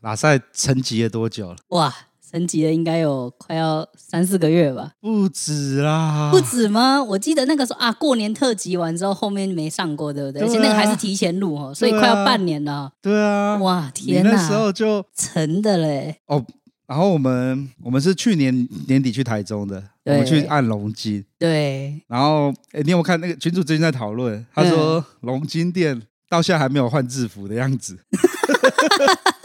[0.00, 1.56] 马赛升级了多久了？
[1.68, 1.94] 哇，
[2.30, 4.92] 升级了应该有快要三四个月吧？
[5.00, 7.02] 不止啦，不止吗？
[7.02, 10.40] 我记得那个时候啊，过年特辑完之后，后面没上过，对不对？
[10.40, 12.92] 对啊、而且那个还是提前录哦，所以快要半年了。
[13.00, 14.32] 对啊，哇，天哪！
[14.32, 16.16] 那时候就沉的嘞。
[16.26, 16.44] 哦，
[16.86, 21.24] 然后我们我们是去年年底去台中的，我们去按龙筋。
[21.38, 22.00] 对。
[22.06, 24.44] 然后，哎，你有没有看那个群主最近在讨论？
[24.54, 27.98] 他说龙筋店到现在还没有换制服的样子。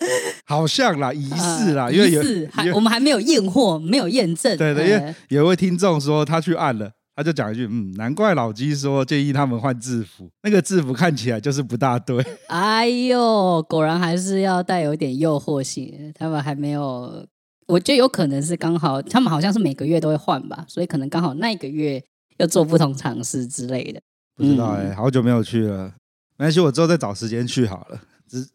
[0.46, 4.56] 好像啦，疑似啦，呃、因为有还我们还没有验货，没有验证。
[4.56, 16.12] 对对，因为有一位听众说他去按了，他就讲一句：“嗯，难怪老鸡说建议他们换制服，那个制服看起来就是不大对。”哎呦，果然还是要带有一点诱惑性。
[16.18, 17.26] 他们还没有，
[17.66, 22.02] 我觉得有可能是刚好，他们好像是每个月都会换吧，所以可能刚好那一个月
[22.38, 24.00] 要做不同尝试之类的。
[24.36, 25.94] 不知道哎、欸，嗯、好久没有去了，
[26.36, 28.00] 没关系，我之后再找时间去好了。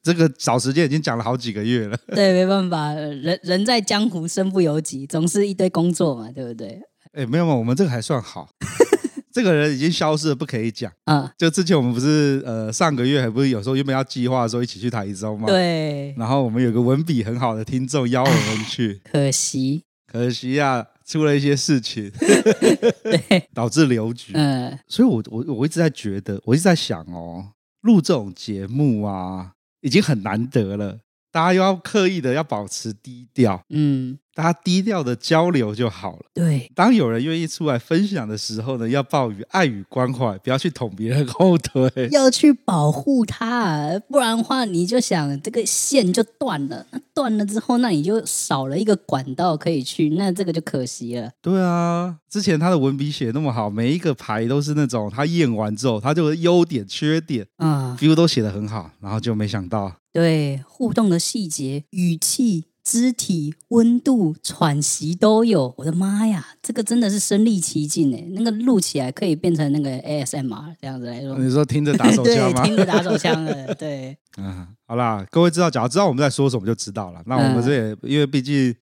[0.02, 1.98] 这个找时间已经讲了好几个月了。
[2.16, 6.80] 对，没办法，人人在江湖身不由己，总是一堆工作嘛，对不对？
[7.14, 8.50] 哎，没有嘛，我们这个还算好。
[9.32, 10.92] 这个人已经消失了，不可以讲。
[11.06, 15.48] 啊，就之前我们不是呃上个月还不是有时候原本要计划的时候一起去台中吗？
[15.48, 16.14] 对。
[16.18, 22.12] 然后我们有个文笔很好的听众邀我们 去，可惜，可惜啊，出了一些事情，
[23.04, 24.34] 对，导致留局。
[24.34, 29.52] 嗯，所以我我我一直在觉得，我一直在想哦，录这种节目啊。
[29.82, 31.00] 已经很难得了，
[31.32, 36.20] 大家又要刻意的要保持低调，嗯，大家低调的交流就好了。
[36.34, 51.30] 对，当有人愿意出来分享的时候呢，要抱于爱与关怀，不要去捅别人后腿， 要去保护他，不然的话，你就想这个线就断了， 断了之后，那你就少了一个管道可以去，那这个就可惜了。
[51.42, 65.74] 对啊，之前他的文笔写那么好，每一个牌都是那种他验完之后，他就优点、缺点啊，view 都写得很好，然后就没想到，对，互动的细节、语气、肢体、温度、喘息都有。
[65.78, 71.38] 我的妈呀，这个真的是身临其境哎，那个录起来可以变成那个 ASMR 这样子来说。
[71.38, 72.62] 你说听着打手枪吗？
[72.64, 74.18] 对，听着打手枪的， 对。
[74.38, 77.22] 嗯，好啦，各位知道，假如知道我们在说什么就知道了。
[77.26, 78.74] 那我们这也、嗯、因为毕竟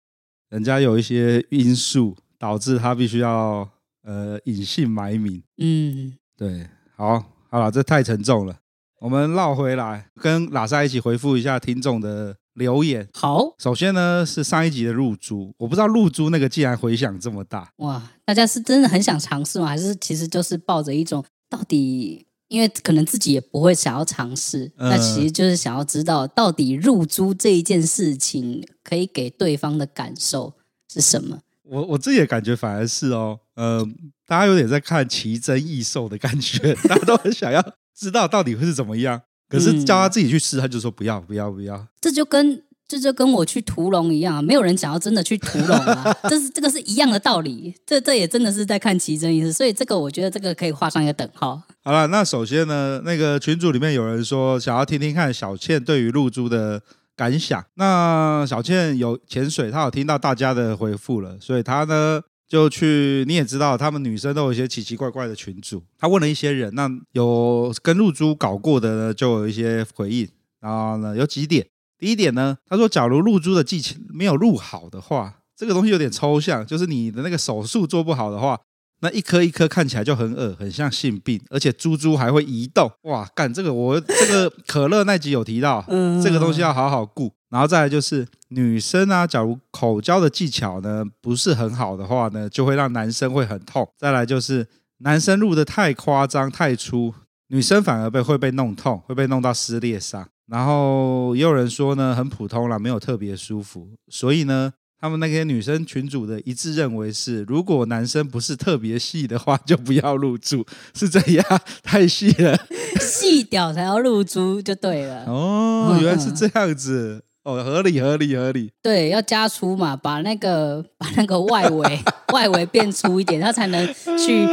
[0.50, 3.68] 人家有一些因素导致他必须要
[4.04, 5.42] 呃隐姓埋名。
[5.58, 8.56] 嗯，对，好，好了，这太沉重了。
[9.00, 13.08] 我们绕回来，跟喇赛一起回复一下听众的留言。
[13.14, 17.72] 好，首先呢是上一集的入珠，我不知道入珠那个竟然回响这么大。
[17.78, 19.68] 哇，大家是真的很想尝试吗？
[19.68, 30.54] 还是其实就是抱着一种到底，因为可能自己也不会想要尝试，嗯、那其实就是想要知道到底入珠这一件事情可以给对方的感受
[30.92, 31.40] 是什么？
[31.64, 33.88] 我我自己的感觉反而是哦，嗯、呃，
[34.26, 37.64] 大家有点在看奇珍异兽的感觉，大家都很想要。
[37.94, 41.88] 知道到底会是怎么样，可是叫他自己去试，他就说不要不要不要。
[42.02, 47.74] 这就跟这就跟我去屠龙一样，没有人想要真的去屠龙啊， 这是这个是一样的道理。
[47.86, 51.62] 这这也真的是在看奇珍异事，所以这个我觉得这个可以画上一个等号。
[51.84, 56.82] 好了，那首先呢，那个群组里面有人说想要听听看小倩对于露珠的
[57.16, 57.64] 感想。
[57.76, 62.22] 那小倩有潜水，她有听到大家的回复了，所以她呢。
[62.48, 65.84] 就去，你也知道，他们女生都有一些奇奇怪怪的群组。
[65.98, 70.28] 他问了一些人，那有跟露珠搞过的呢，就有一些回应。
[70.60, 71.68] 然后呢，有几点。
[72.00, 78.60] 第一点呢，他说，假如露珠的技巧没有录好的话，这个东西有点抽象，就是你的那个手术做不好的话，
[79.02, 82.90] 那一颗一颗看起来就很恶，很像性病，而且珠珠还会移动。
[83.04, 85.84] 哇，干这个我这个可乐那集有提到，
[86.24, 87.32] 这个东西要好好顾。
[87.50, 93.88] 然后再来就是女生啊，假如口交的技巧呢不是很好的话呢，就会让男生会很痛。
[93.98, 94.68] 再来就是
[95.00, 97.14] 男生入的太夸张太粗，
[97.48, 100.28] 女生反而被会被弄痛，会被弄到撕裂伤。
[100.48, 103.88] 然后也有人说呢，很普通啦，没有特别舒服。
[104.10, 111.46] 所以呢，他们那些女生群组的一致认为是，如果男生不是特别细的话，就不要入住，是这样，
[111.84, 112.58] 太细了，
[113.00, 115.26] 细屌才要入住就对了。
[115.26, 117.24] 哦，原来是这样子。
[117.48, 118.70] 哦，合理合理合理。
[118.84, 122.04] 对，要加粗嘛，把那个把那个外围
[122.34, 124.46] 外围变粗一点，它才能去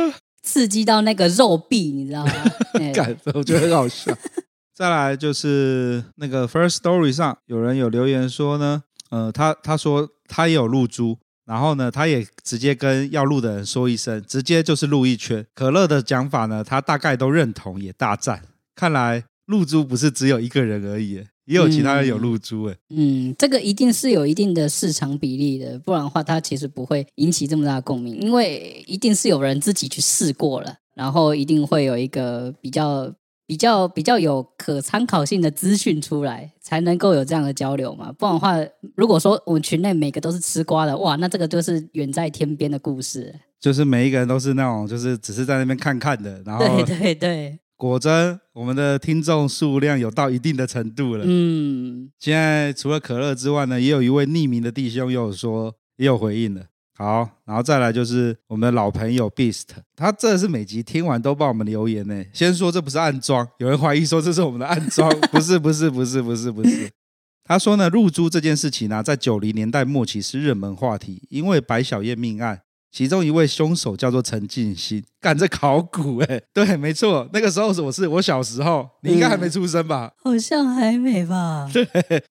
[0.44, 2.32] 刺激到那个肉壁，你知道吗？
[2.94, 4.17] 感受我觉得很好笑。
[4.73, 15.44] 再来就是那个 First Story 上有人有留言说呢，呃，他他说他也有露珠，然后呢，他也直接跟要录的人说一声，直接就是录一圈。
[15.52, 18.43] 可乐的讲法呢，他大概都认同，也大赞。
[18.76, 21.25] 看来露珠不是只有一个人而已。
[21.46, 33.12] 也有其他人有露珠哎，嗯，这个一定是有一定的市场比例的，不然的话，它其实不会引起这么大的共鸣，因为一定是有人自己去试过了，然后一定会有一个比较
[33.46, 38.11] 比较比较有可参考性的资讯出来，才能够有这样的交流嘛。
[38.12, 38.56] 不然的话，
[38.96, 47.58] 如果说我们群内每个都是吃瓜的，哇，那这个就是远在天边的故事，就是每一个人都是那种，就是只是在那边看看的，然后对对对。
[47.89, 51.25] 果真，我们的听众数量有到一定的程度了。
[51.27, 56.63] 嗯，现在除了可乐之外呢，也有一位匿名的弟兄又有说，也有回应了。
[56.97, 59.65] 好，然后再来就是我们的老朋友 Beast，
[59.97, 62.25] 他这是每集听完都帮我们留言呢。
[62.33, 66.91] 先说这不是暗装，有人怀疑说这是我们的暗装， 不是，不是，不是，不是，不是。
[67.45, 72.61] 他说呢，入珠这件事情呢、啊，在九零年代末期是热门话题，因为白小燕命案。
[72.94, 80.12] 其中一位凶手叫做陈进兴，干这考古哎、欸，对，没错，那个时候我是我小时候，你应该还没出生吧？
[80.23, 81.69] 嗯、 好像还没吧？
[81.73, 81.85] 对。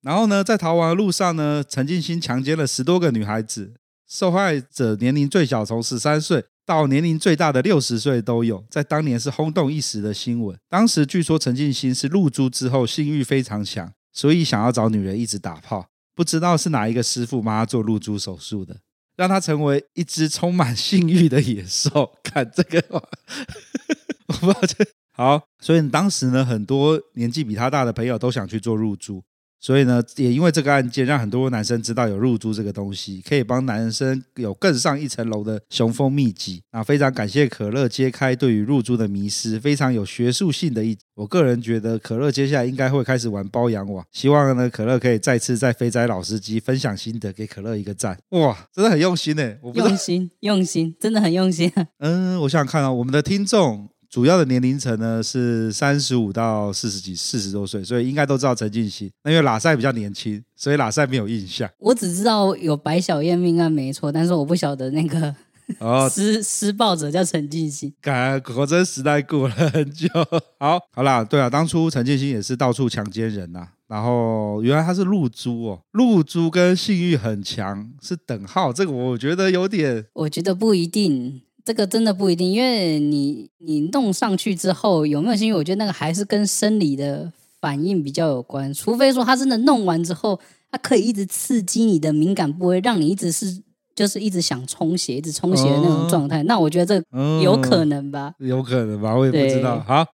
[0.03, 3.73] 然后呢，在逃亡的路上呢，陈进兴强奸了十多个女孩子，
[4.07, 10.57] 受害者年龄最小从十三岁到年龄最大的六十岁都有，在当年是轰动一时的新闻。
[10.69, 18.77] 当时据说陈进兴是入珠之后性欲非常强，所以想要找女人一直打炮，不知道是哪一个师傅帮他做入珠手术的。
[19.15, 22.13] 让它成为一只充满性欲的野兽。
[22.23, 22.83] 看这个，
[24.27, 25.41] 我不知道这好。
[25.59, 29.23] 所以当时呢，很多年纪比他大的朋友都想去做入住。
[29.63, 36.61] 所以呢，也因为这个案件，让很多男生知道有入珠这个东西，可以帮男生有更上一层楼的雄风秘籍。
[36.73, 40.97] 那非常感谢可乐揭开对于入珠的迷思，非常有学术性的一。
[41.15, 44.05] 我个人觉得可乐接下来应该会开始玩包养网。
[44.11, 48.19] 希望呢，可乐可以再次在肥仔老司机分享心得，给可乐一个赞。
[48.31, 51.71] 哇，真的很用心呢，我不用心用心，真的很用心。
[51.99, 53.87] 嗯，我想想看啊，我们的听众。
[54.13, 59.09] 主要的年龄层呢是三十五到四十几、四十多岁，所以应该都知道陈进兴。
[59.23, 61.67] 那因为拉塞比较年轻，所以拉塞没有印象。
[61.79, 65.35] 我只知道有白小燕命案没错，但是我不晓得那个
[65.79, 67.91] 哦 施施暴者叫陈进兴。
[67.99, 70.07] 改果真时代过了很久。
[70.61, 81.41] 好，好啦，对啊，当初陈进兴也是到处强奸人呐、啊，然后原来他是露珠哦，露珠跟性欲很强是等号，这个我觉得有点，我觉得不一定。
[81.65, 87.31] 这个真的不一定，因为你你弄上去之后有没有兴趣，我觉得那个还是跟生理的
[87.61, 88.73] 反应比较有关。
[88.73, 90.39] 除非说他真的弄完之后，
[90.69, 93.63] 他可以一直刺激你的敏感部位，让你一直是
[93.95, 96.43] 就是一直想充血，一直充血的那种状态。
[96.43, 98.33] 嗯、那我觉得这有可能吧？
[98.39, 99.15] 有可能吧？
[99.15, 99.79] 我也不知道。
[99.87, 100.05] 好，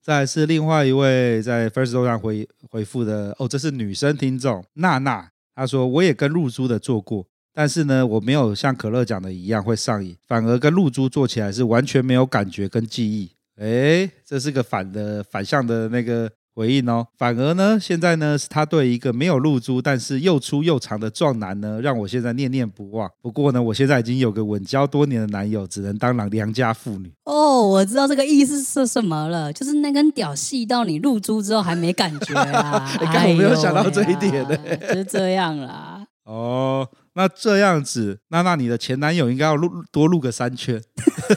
[0.00, 7.26] 再来是另外一位在 Firstory 上回回复的哦，这是女生听众娜娜，她说我也跟露珠的做过。
[7.54, 13.30] 但是呢，我没有像可乐讲的一样会上瘾，反而跟露珠做起来是完全没有感觉跟记忆。
[13.58, 17.06] 诶，这是个反的反向的那个回应哦。
[17.18, 23.08] 反而呢，现在呢是他对一个没有露珠但是又粗又长的壮男呢，让我现在念念不忘。
[23.20, 27.12] 不过呢，我现在已经有个稳交多年的男友，只能当良家妇女。
[27.24, 32.90] 哦，我知道这个意思是什么了，就是那根屌细到你露珠之后还没感觉啊。
[32.98, 34.56] 你看我没有想到这一点呢，
[34.88, 36.06] 就是这样啦。
[36.24, 36.88] 哦。
[37.14, 40.82] 那这样子，那那你的前男友应该要录多录个三圈，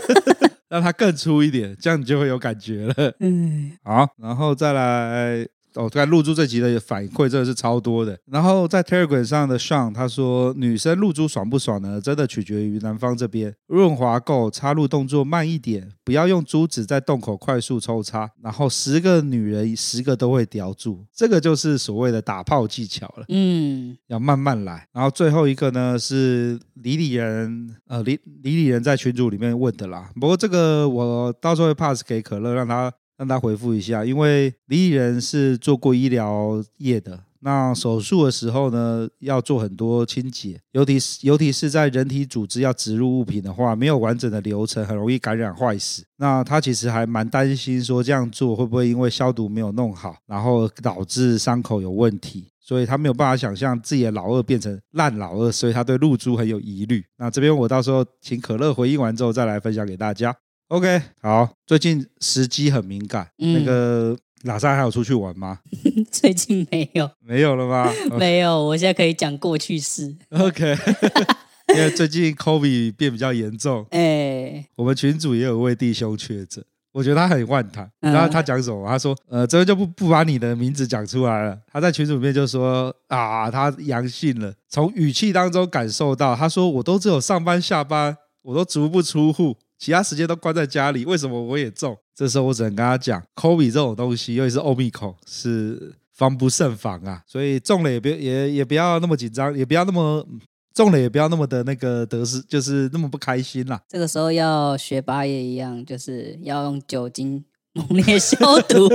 [0.69, 3.15] 让他更粗一点，这样你就会有感觉了。
[3.19, 5.47] 嗯，好，然后再来。
[5.75, 8.17] 哦，在入珠这集的反馈真的是超多的。
[8.25, 11.99] 然后在 Telegram 上的 Sean 他说，女生入珠爽不爽呢？
[12.01, 23.25] 真的取决于男方这边，润滑够，插入动作慢一点，不要用珠子在洞口快速抽插，然后十个女人十个都会叼住，这个就是所谓的打炮技巧了。
[23.29, 24.87] 嗯，要慢慢来。
[24.93, 30.09] 然后最后一个呢是李李人，呃李李李人在群组里面问的啦。
[30.19, 32.91] 不过这个我到时候会 pass 给可乐，让他。
[33.17, 46.03] 让他回复一下，因为李李人是做过医疗业的，那手术的时候呢，要做很多清洁，尤其是尤其是在人体组织要植入物品的话，没有完整的流程，很容易感染坏死。
[46.17, 52.47] 那他其实还蛮担心说这样做会不会因为消毒没有弄好，然后导致伤口有问题。
[52.67, 57.05] 所以他没有办法想象自己的老二变成烂老二，所以他对露珠很有疑虑。
[57.15, 60.35] 那这边我到时候请可乐回应完之后再来分享给大家。
[60.69, 65.59] OK，好，最近时机很敏感，嗯、那个喇萨还有出去玩吗？
[66.11, 67.91] 最近没有，没有了吗？
[68.17, 70.15] 没有，我现在可以讲过去式。
[70.31, 70.75] OK，
[71.75, 76.65] 因为最近 Kobe 变比较严重，哎、欸，我们群主也有位弟兄确诊。
[76.91, 78.87] 我觉得他很万谈，然后他讲什么？
[78.87, 100.25] 他说：“呃，这边就不不把你的名字讲出来了。”他在群组里面就说：“啊，他阳性了。”从语气当中感受到，他说：“我都只有上班下班，我都足不出户，其他时间都关在家里，为什么我也中？”这时候我只能跟他讲，COVID 这种东西，尤其是欧米孔，是防不胜防啊，所以中了也别也也不要那么紧张，也不要那么。
[100.73, 103.81] 中了也不要那么的那个得失，就是那么不开心啦。
[103.87, 108.89] 这个时候要学八爷一样，就是要用酒精猛烈消毒。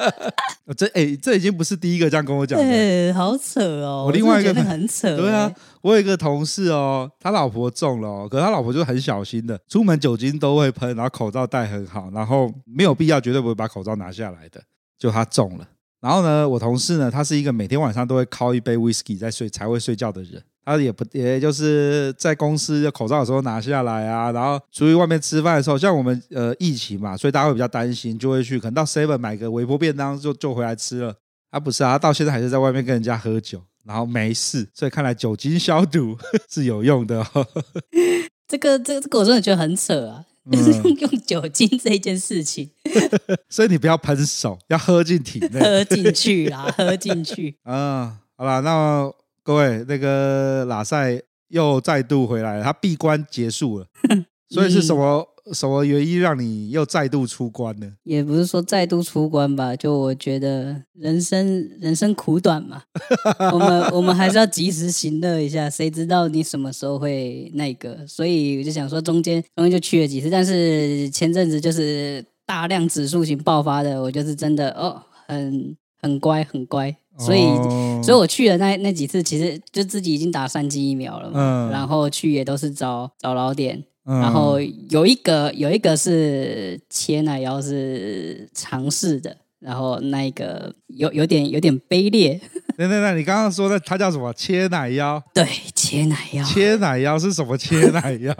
[0.74, 2.64] 这哎、欸，这已经不是第一个这样跟我讲的。
[2.64, 4.04] 对，好扯哦。
[4.06, 5.16] 我另外一个很扯。
[5.16, 5.50] 对啊，
[5.82, 14.62] 我有一个同事哦，他老婆中了哦，可是他老婆就很小心的，出门酒精都会喷，然后口罩戴很好，然后没有必要绝对不会把口罩拿下来的。
[14.98, 15.68] 就他中了，
[16.00, 20.42] 然后呢，我同事呢，他是一个每天晚上都会靠一杯 whisky 在睡才会睡觉的人。
[20.68, 31.14] 他也不，也就是在公司的口罩的时候拿下来啊，然后出去外面吃饭的时候，像我们呃疫情嘛，所以大家会比较担心，就会去可能到 Seven 买个微波便当就就回来吃了。
[31.50, 36.14] 他不是啊，到现在还是在外面跟人家喝酒，然后没事，所以看来酒精消毒
[36.50, 37.46] 是有用的哦。
[38.46, 40.22] 这个这个这个我真的觉得很扯啊，
[40.52, 42.70] 就是用用酒精这一件事情。
[43.48, 47.56] 所以你不要喷手，要喝进体内，喝进去啊，喝进去。
[47.64, 49.10] 嗯，好啦，那。
[49.48, 53.86] 各位，那个拉塞又再度回来了，他闭关结束了，
[54.50, 57.90] 所以是什么什么原因让你又再度出关呢？
[58.04, 62.82] 也不是说再度出关吧，就我觉得人生人生苦短嘛，
[63.54, 68.06] 我们我们还是要及时行乐一下，谁知道你什么时候会那个？
[68.06, 76.94] 所以我就想说中间中间就去了几次，但是前阵子就是大量指数型爆发的，我就是真的哦，很很乖很乖。
[77.18, 81.68] 所以，哦、所以我去了那那几次，其实就自己已经打三剂疫苗了嘛。
[81.68, 92.40] 嗯、然后去也都是找找老点，嗯、然后有一个有一个是切奶腰是尝试的，然后那一个有有点有点卑劣。
[92.80, 94.32] 那那那，你刚刚说的它叫什么？
[94.34, 95.20] 切奶腰？
[95.34, 95.44] 对，
[95.74, 96.44] 切奶腰。
[96.44, 97.58] 切奶腰是什么？
[97.58, 98.32] 切奶药？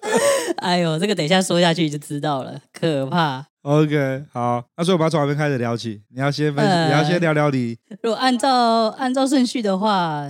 [0.60, 3.46] 哎呦，这个等一下说下去就知道了，可怕。
[3.62, 6.02] OK，好，那所以我们要从哪边开始聊起？
[6.14, 7.78] 你要先分析，呃、你要先聊聊你。
[8.02, 10.22] 如果按照按照顺序的话，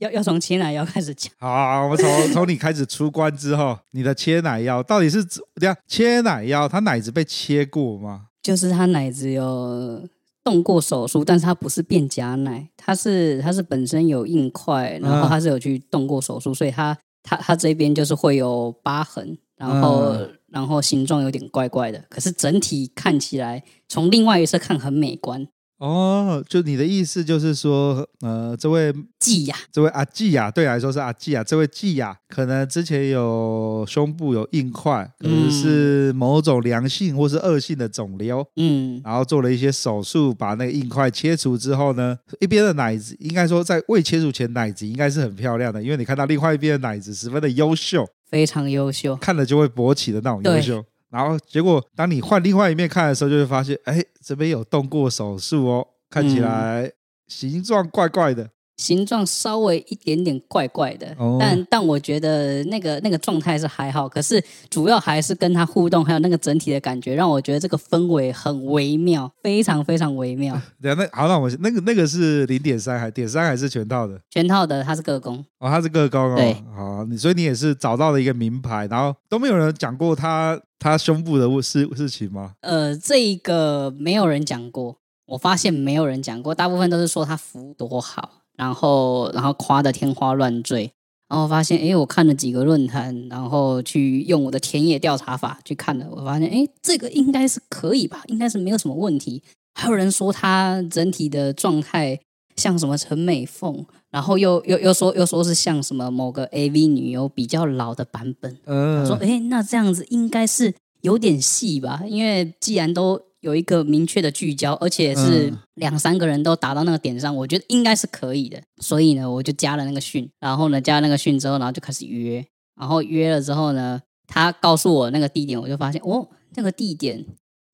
[0.00, 1.32] 要要从切奶腰开始讲。
[1.38, 5.76] 好，好，我们从 从你开始出关之后，你的切奶腰到底是怎样？
[5.86, 8.26] 切奶腰，他奶子被切过吗？
[8.42, 10.08] 就是他奶子有
[10.46, 20.12] 动过手术，但是他不是变假奶，他是他是本身有硬块，然后他是有去动过手术，嗯、所以他他他这边就是会有疤痕，然后。
[20.12, 25.46] 嗯然后形状有点怪怪的，可是整体看起来，从另外一侧看很美观。
[25.78, 28.90] 哦，就你的意思就是说，呃，这位
[29.20, 50.82] 季亚，这位阿季亚，对来说是阿季亚，这位季亚可能之前有胸部有硬块，可能是某种良性或是恶性的肿瘤，嗯，然后做了一些手术，把那个硬块切除之后呢，一边的奶子应该说在未切除前奶子应该是很漂亮的，因为你看到另外一边的奶子十分的优秀，非常优秀，看了就会勃起的那种优秀。
[51.10, 56.90] 然后结果，当你换另外一面看的时候，就会发现，哎，这边有动过手术哦，看起来
[57.28, 58.50] 形状怪怪的。
[58.76, 70.60] 形状稍微一点点怪怪的，哦、但但我觉得那个那个状态是还好，可是主要还是跟他互动，还有那个整体的感觉，让我觉得这个氛围很微妙，非常非常微妙。
[70.82, 74.20] 对啊，那好，那我那个那个是零点三还点三还是全套的？
[74.30, 76.36] 全套的，它是个工哦，它是个工哦。
[76.36, 82.52] 对，好，你所以你也是找到了一个名牌，然后都没有人讲过他他胸部的事事情吗？
[82.60, 88.42] 呃，这一个没有人讲过，我发现没有人讲过，大部分都是说他服务多好。
[88.56, 90.90] 然后，然后夸的天花乱坠，
[91.28, 99.42] 然后发现，哎，我看了几个论坛，然后去用我的田野调查法去看了，我发现，哎，这个应该是可以吧，应该是没有什么问题。
[99.74, 102.18] 还有人说他整体的状态
[102.56, 108.56] 像什么陈美凤，然后又又又说又说是像什么某个 AV 女优比较老的版本。
[108.64, 112.02] 嗯，说，哎，那这样子应该是有点戏吧？
[112.06, 113.25] 因为既然都。
[113.46, 118.60] 有一个明确的聚焦，而且是两三个人都达到那个点上，我觉得应该是可以的。
[118.82, 126.26] 所以呢，我就加了那个讯，然后呢，加了那个讯之后，然后就开始约，然后约了之后呢，他告诉我那个地点，我就发现哦，
[126.56, 127.24] 那个地点。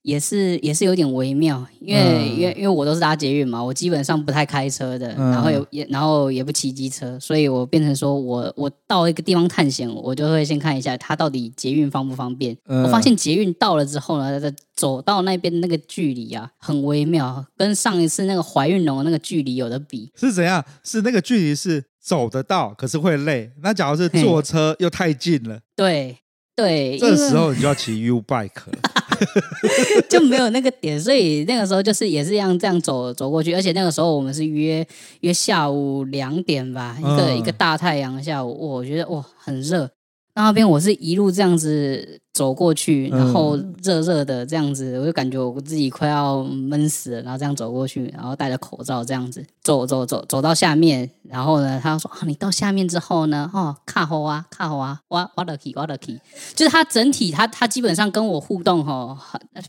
[0.02, 12.56] 也是也是有点微妙，因为、嗯、因为因为我都是搭捷运嘛，我基本上不太开车的，嗯、然后也也然后也不骑机车，所以我变成说我我到一个地方探险，我就会先看一下它到底捷运方不方便。
[12.66, 14.40] 嗯、我发现捷运到了之后呢，
[14.74, 20.10] 走到那边的那个距离啊，很微妙，跟上一次那个怀孕龙的那个距离有的比。
[20.16, 20.64] 是怎样？
[20.82, 23.52] 是那个距离是走得到，可是会累。
[23.62, 26.18] 那假如是坐车又太近了，对
[26.56, 28.50] 对，这时候你就要骑 U bike。
[30.08, 34.86] 就没有那个点，所以那个时候就是也是一样这样走走过去，而且那个时候我们是约
[35.20, 39.90] 约下午两点吧，一个、嗯、一个大太阳下午，我觉得哇很热。
[40.34, 47.22] 那边我是一路这样子走过去，然后热热的这样子，我就感觉我自己快要闷死了。
[47.22, 56.18] 然后这样走过去，然后戴着口罩这样子走走走走到下面，然后呢，他说啊，你到下面之后呢，哦，卡好啊，卡好啊，哇哇的 key，哇的 key，
[56.54, 59.18] 就是他整体他他基本上跟我互动哈，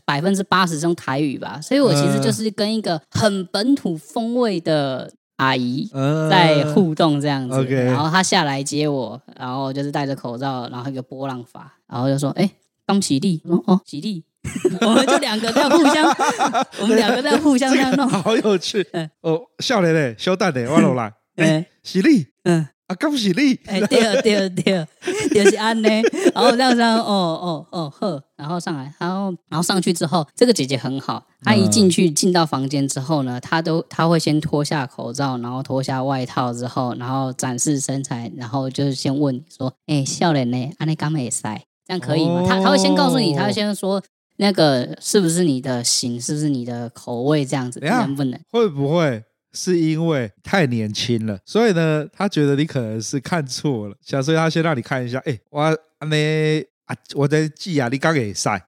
[0.06, 5.12] 百分之八十是用台语吧，所以我其实就是跟一个很本土风味的。
[5.36, 5.90] 阿姨
[6.30, 12.48] 在互动这样子，然后他下来接我，然后就是戴着口罩，然后一个波浪发，然后就说：“哎，
[12.86, 14.24] 刚喜力，哦哦，喜力，
[14.80, 16.06] 我们就两个在互相，
[16.80, 18.86] 我们两个在互相这样弄，好有趣。
[18.92, 23.54] 嗯、哦，笑脸嘞，小蛋嘞，我来来，哎， 喜力，嗯。”啊，恭喜你！
[23.64, 24.86] 哎，对对对，
[25.32, 25.88] 就是安呢。
[26.34, 40.70] 然后这样上，哦哦哦呵，然后上来，然后然后上去之后，这个姐姐很好，她一进去进到房间之后呢，她都她会先脱下口罩，然后脱下外套之后，然后展示身材，然后就是先问你说，哎，笑脸呢？
[40.76, 42.44] 安尼刚没塞，这样可以吗？
[42.46, 44.02] 她她会先告诉你，她会先说
[44.36, 48.38] 那个是不是你的型，是不是你的口味这样子，能不能？
[48.50, 49.24] 会不会？
[49.54, 55.18] 是因为太年轻了，所以呢，他觉得你可能是看错了，想所以他先让你看一下。
[55.24, 58.60] 哎，我那啊，我在记啊，你刚给晒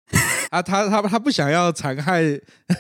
[0.51, 2.23] 啊，他他他不想要残害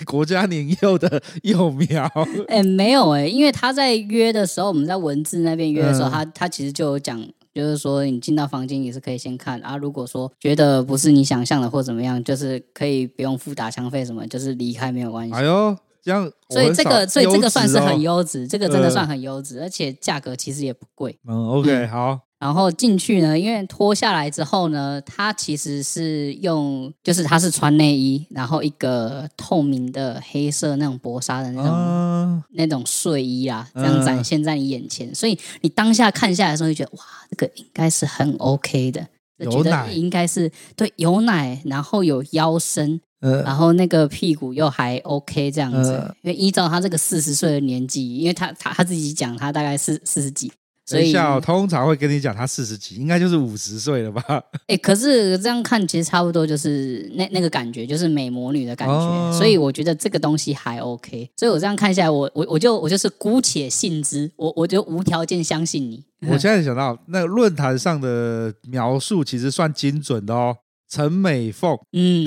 [0.05, 2.11] 国家年幼的幼苗。
[2.49, 7.21] 哎，没有哎，因为他在约的时候，我们在文字那边约的时候，嗯、他他其实就有讲，
[7.53, 9.77] 就是说你进到房间也是可以先看啊。
[9.77, 15.35] 如果说觉得不是你想象的或怎么样，就是可以不用付打枪费什么，就是离开没有关系。
[15.35, 15.77] 哎呦。
[16.07, 21.19] 这样，所以这个，所以这个算是很优质，这个真的算很优质，而且价格其实也不贵。
[21.29, 22.21] 嗯，OK，好。
[22.39, 39.05] 然后进去呢，因为脱下来之后呢，它其实是用，就是它是穿内衣，然后一个透明的黑色那种薄纱的那种那种睡衣啊，这样展现在你眼前，所以你当下看下来的时候，就觉得哇，这个应该是很 OK 的，
[39.51, 43.01] 觉得应该是对有奶，然后有腰身。
[43.21, 50.53] 然后那个屁股又还 OK 这样子，呃、因为依照他这个四十岁的年纪，因为他他他自己讲他大概是四十几，
[50.85, 54.23] 所以我通常会跟你讲他四十几，应该就是五十岁了吧？
[54.69, 66.05] 哎，可是这样看其实差不多就是那那个感觉，就是美魔女的感觉，哦、所以我觉得这个东西还 OK，所以我这样看下来，我我我就我就是姑且信之，我我就无条件相信你。
[66.29, 70.57] 我现在想到那个论坛上的描述其实算精准的哦。
[70.89, 72.27] 陈美凤，嗯，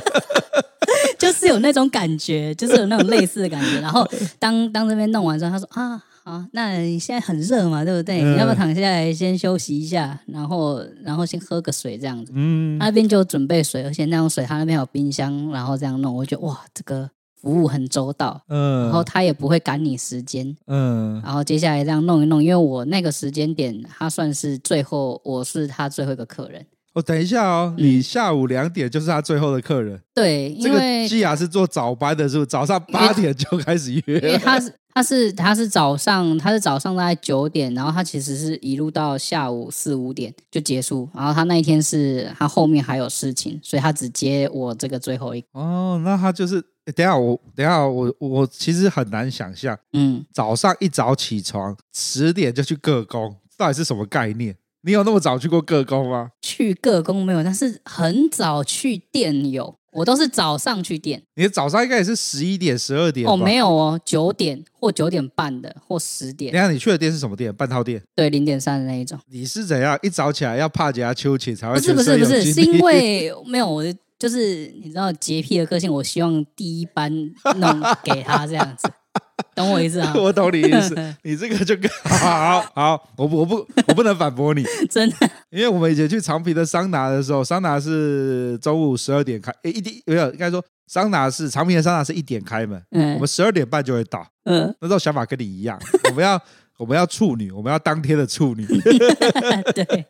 [1.18, 3.80] 就是有那种感觉，就是有那种类似的感觉。
[3.80, 4.06] 然后
[4.38, 8.20] 当 当这边弄完之后，他说啊，好，那你现在很热嘛，对不对？
[8.22, 10.20] 嗯、你要不要躺下来先休息一下？
[10.26, 12.32] 然后然后先喝个水这样子。
[12.34, 17.08] 嗯，那边就准备水，而且那种水他那边有冰箱，然后这样弄，我觉得哇，这个
[17.40, 18.42] 服务很周到。
[18.48, 20.54] 嗯，然后他也不会赶你时间。
[20.66, 26.66] 嗯，然后接下来这样弄一弄，因为我那个时间点，他算是最后，我是他最后一个客人。
[26.92, 29.96] 哦，等一下哦，你下午两点就是他最后的客人。
[29.96, 32.46] 嗯、对，因为基亚是做早班的，是不是？
[32.46, 34.18] 早上八点就开始约。
[34.18, 45.46] 因为他是他是他是早上他是早上大概九点，然后他其实是一路到下午四五点就结束，然后他那一天是他后面还有事情，所以他只接我这个最后一个。
[45.52, 54.56] 哦，那他就是等一下我等一下我我其实很难想象，嗯，早上一早起床十点就去各工，到底是什么概念？
[54.82, 56.30] 你有那么早去过各工吗？
[56.40, 59.76] 去各工没有，但是很早去店有。
[59.92, 61.20] 我都是早上去店。
[61.34, 63.36] 你的早上应该也是十一点、十二点哦？
[63.36, 66.52] 没有哦，九点或九点半的，或十点。
[66.52, 67.52] 等下你去的店是什么店？
[67.52, 68.00] 半套店？
[68.14, 69.18] 对，零点三的那一种。
[69.26, 71.74] 你是怎样一早起来要帕夹秋千才会？
[71.74, 77.12] 不是不是不是，是因为没有我的，就是你知道洁癖的个性，我希望第一班
[77.56, 78.88] 弄给他这样子。
[79.56, 80.12] 懂我意思啊？
[80.18, 80.94] 我懂你意思。
[81.22, 84.64] 你这个就好好，好，我不，我不，我不能反驳你。
[84.88, 85.16] 真的。
[85.50, 96.40] 因为我们以前去长平的桑拿的时候，桑拿是中午十二点开，诶，一点没有，应该说桑拿是长平的桑拿是一点开门，嗯，我们十二点半就会到，嗯，那时候想法跟你一样，我们要
[96.78, 100.06] 我们要处女，我们要当天的处女，对，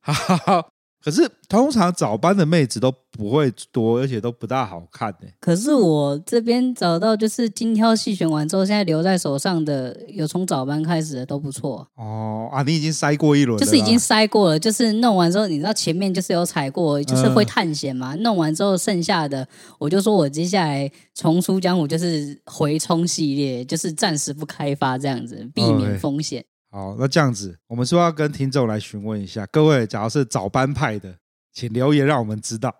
[0.00, 0.71] 好，好，好。
[1.02, 5.28] 可是通常早班的妹子都不会多，而且都不大好看呢。
[5.40, 11.86] 可是我这边找到就是精挑细选完之后，现在留在手上的有从早班开始的都不错。
[11.96, 18.14] 哦啊，你已经筛过一轮，就是已经筛过了，就是弄完之后，你知道前面就是有踩过，就是会探险嘛。
[18.14, 19.46] 嗯、弄完之后剩下的，
[19.78, 26.44] 我就说我接下来重出江湖就是回冲系列，就是暂时不开发这样子，避免风险。
[26.72, 31.14] 哦好，那这样子，我们是不是要跟听众来询问一下，各位，假如是早班派的，
[31.52, 32.74] 请留言让我们知道，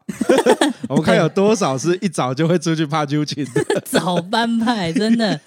[0.88, 3.62] 我们看有多少是一早就会出去怕揪情的。
[3.84, 5.38] 早班派，真的，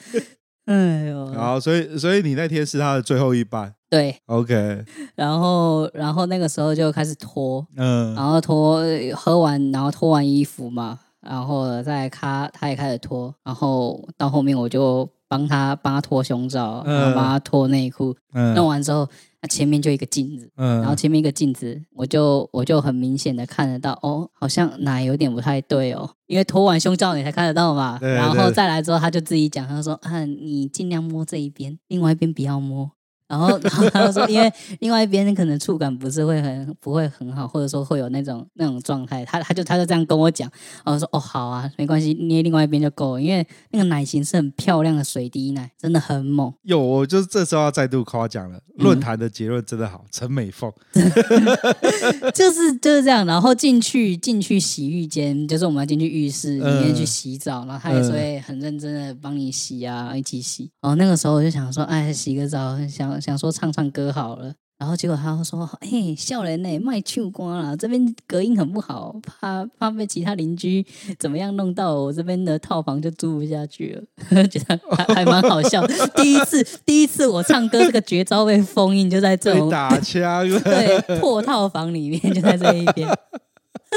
[0.65, 8.83] 哎呦，好，所以所以你那天是他的最后一班，对，OK，然后然后那个时候就开始脱，嗯，然后脱
[9.15, 15.09] 喝完，然后脱完衣服嘛，然后再他他也开始脱，然后到后面我就。
[15.27, 19.07] 帮他帮他脱胸罩，然后帮他脱内裤，嗯、弄完之后，
[19.41, 32.91] 那前面就一个镜子，嗯、然后前面一个镜子，我就我就很明显的看得到，哦，好像奶有点不太对哦，因为脱完胸罩你才看得到嘛，然后再来之后他就自己讲，他说啊，你尽量摸这一边，另外一边不要摸。
[33.27, 40.47] 然后， 然后他就说，因为另外一边可能触感不是会很不会很好，或者说会有那种那种状态，他他就他就这样跟我讲，
[40.83, 46.53] 然后说哦好啊，没关系，捏另外一边就够了，因为那个奶型是很漂亮的水滴奶，真的很猛。
[46.61, 50.71] 有，我就是这时候要再度夸奖了，论坛的结论真的好，陈、嗯、美凤，
[52.35, 53.25] 就是就是这样。
[53.25, 60.69] 然后进去进去洗浴间，就是我们要进去浴室里面去洗澡，嗯、然后他也是会很认真的帮你洗啊，一起洗。
[60.79, 63.14] 然后那个时候我就想说，哎，洗个澡想。
[63.19, 70.85] 想说唱唱歌好了，然后结果他说：“嘿，笑人呢，卖秋瓜了，这边隔音很不好，怕怕被其他邻居
[71.17, 74.03] 怎么样弄到，我这边的套房就租不下去了。
[74.47, 75.85] ”觉得还还蛮好笑。
[76.15, 83.09] 第一次，第一次我唱歌这个绝招被封印，就在这种打枪， 对，破套房里面，就在这一边。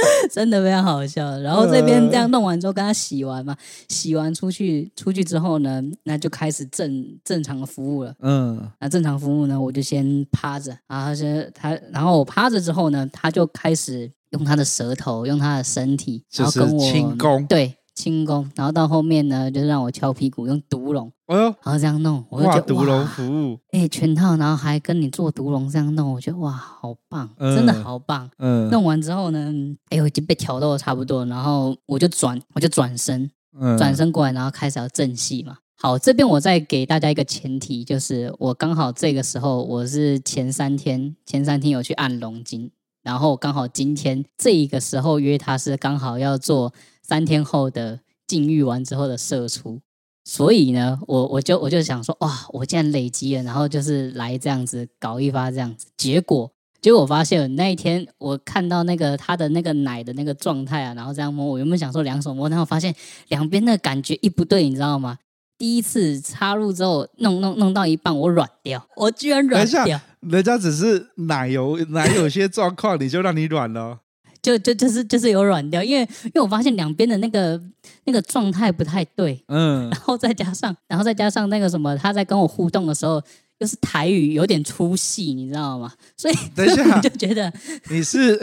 [0.31, 3.57] 真的非常好笑，然后这边这样弄完之后，跟他洗完嘛，
[3.89, 8.15] 洗完出去，出去之后呢，那就开始正正常的服务了。
[8.21, 17.78] 嗯，那正常服务呢，我就先趴着，然后先他，然后我趴着之后呢，他就开始用他的舌头，用他的身体，然后跟我轻功，对。
[17.99, 28.31] 轻功，然后到后面呢，就是让我敲屁股，用毒龙，哎呦，然后这样弄，我就觉得独龙服务，哎，全套，然后还跟你做毒龙这样弄，我觉得哇，好棒，嗯、真的好棒。
[28.39, 29.53] 嗯，弄完之后呢，
[29.91, 35.57] 哎，我已经被调到差不多，然后我就转，我就转身，嗯、转身过来，然后开始要正戏嘛。
[35.75, 42.71] 好，这边我再给大家一个前提，就是我刚好这个时候我是前三天，前三天有去按龙筋，
[43.03, 46.73] 然后刚好今天这个时候约他是刚好要做。
[47.09, 49.81] 三天后的禁欲完之后的射出，
[50.25, 62.95] 所以呢，我我就我就想说，哇，我竟然累积了，然后就是来这样子搞一发这样子，结果结果我发现那一天我看到那个他的那个奶的那个状态啊，然后这样摸，我原本想说两手摸，然后发现
[63.29, 65.19] 两边的感觉一不对，你知道吗？
[65.57, 73.99] 第一次插入之后弄弄弄到一半，我软掉，我居然软掉，人家只是奶油奶有些状况，你就让你软了。
[74.43, 77.61] 就就就是就是有软掉，因为因为我发现两边的那个
[78.05, 83.23] 那个状态不太对，嗯， 然后再加上然后再加上那个什么，他在跟我互动的时候，
[83.59, 85.93] 又是台语有点粗细，你知道吗？
[86.17, 87.53] 所以等一下 就觉得
[87.91, 88.41] 你是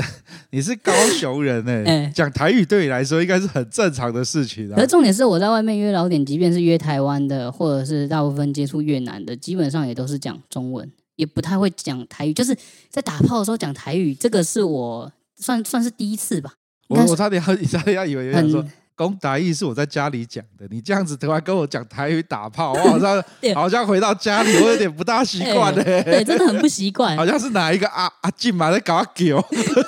[0.52, 4.76] 你是高雄人哎、 欸，讲、欸、台语对你来说应该是很正常的事情啊。
[4.76, 12.34] 可是重点是我在外面约老点，即便是约台湾的，或者是大部分接触越南的，基本上也都是讲中文，也不太会讲台语。
[12.34, 12.54] 就是
[12.90, 15.12] 在打炮的时候讲台语，这个是我。
[15.38, 16.54] 算算是第一次吧。
[16.88, 18.64] 我我差点要差点要以为有人说
[18.98, 26.04] 讲台语是我在家里讲的，你这样子突然跟我讲台语打炮，我好像 好像回到家里，我有点不大习惯嘞。
[26.04, 27.16] 对，真的很不习惯。
[27.18, 29.14] 好像是哪一个阿阿静嘛在搞阿狗。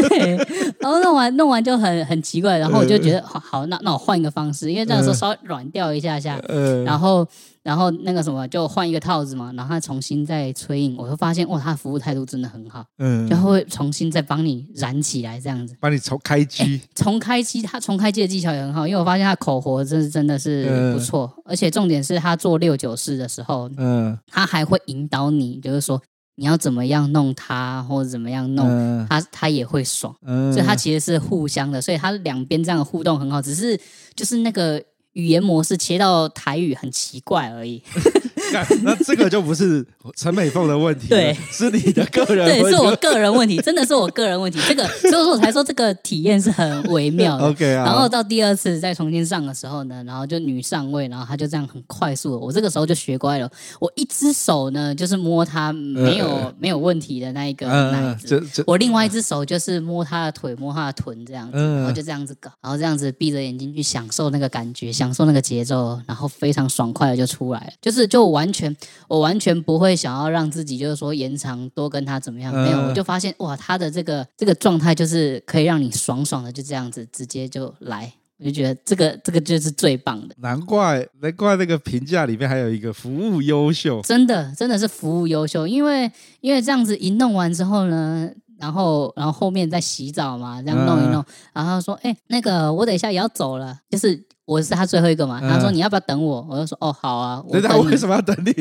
[0.10, 0.36] 对，
[0.80, 7.28] 然后弄完弄完就很很奇怪，然后我就觉得好，好，那那我换一个方式，因为这样时候稍微软掉一下下，嗯、然后。
[7.67, 26.01] 然后那个什么，就换一个套子嘛，然后他重新再吹印，我就发现哇，他的服务态度真的很好，嗯，就会重新再帮你燃起来这样子，帮你重开机，重开机，他重开机的技巧也很好，因为我发现他口活真是真的是不错，嗯、而且重点是他做六九式的时候，嗯，他还会引导你，就是说
[26.38, 33.77] 你要怎么样弄他，或者怎么样弄、嗯、他，他也会爽，嗯，所以他其实是互相的，所以他两边这样的互动很好，只是
[34.15, 34.82] 就是那个。
[35.17, 37.82] 语言模式切到台语很奇怪而已，
[38.84, 44.60] 那这个就不是陈美凤的问题，对，是你的个人问题，对，是我个人问题，真的是我个人问题。
[44.68, 47.46] 这个，所以说我才说这个体验是很微妙的。
[47.46, 47.86] OK 啊。
[47.86, 53.50] 然后到第二次再重新上的时候呢，然后就女上位，然后她就这样很快速的，我这个时候就学乖了。
[53.80, 68.76] 我一只手呢，就是摸她没有、呃、没有问题的那一个奶子，呃、我另外一只手就是摸她的腿，摸她的臀这样子，然后就这样子搞，然后这样子闭着眼睛去享受那个感觉，享受那个节奏，然后非常爽快的就出来了，就是就完全
[69.08, 78.13] 我完全不会想要让自己就是说延长多跟他怎么样，没有，我就发现哇，他的这个这个状态就是可以让你爽爽的就这样子直接就来。
[78.39, 94.26] 我就觉得这个这个就是最棒的，难怪难怪那个评价里面还有一个服务优秀，真的真的是服务优秀，因为因为这样子一弄完之后呢，然后然后后面再洗澡嘛，这样弄一弄，嗯、然后说哎那个我等一下也要走了，就是。
[94.48, 96.48] 我是他最后一个嘛，他说你要不要等我？
[96.50, 97.43] 我就说哦好啊。
[97.50, 98.56] 那他为什么要等你？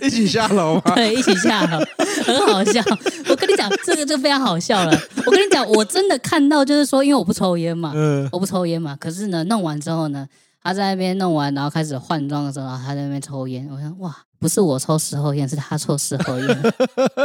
[0.00, 0.94] 一起下楼吗？
[0.94, 1.78] 对，一起下楼，
[2.24, 2.82] 很好笑。
[3.28, 4.98] 我跟你讲，这个就非常好笑了。
[5.26, 8.96] 我跟你讲，我真的看到就是说，因为我不抽烟嘛，嗯，我不抽烟嘛。
[8.98, 10.26] 可是呢，弄完之后呢，
[10.66, 13.68] 他在那边弄完，然后开始换装的时候，他在那边抽烟。
[13.70, 16.48] 我想哇，不是我抽事后烟，是他抽事后烟。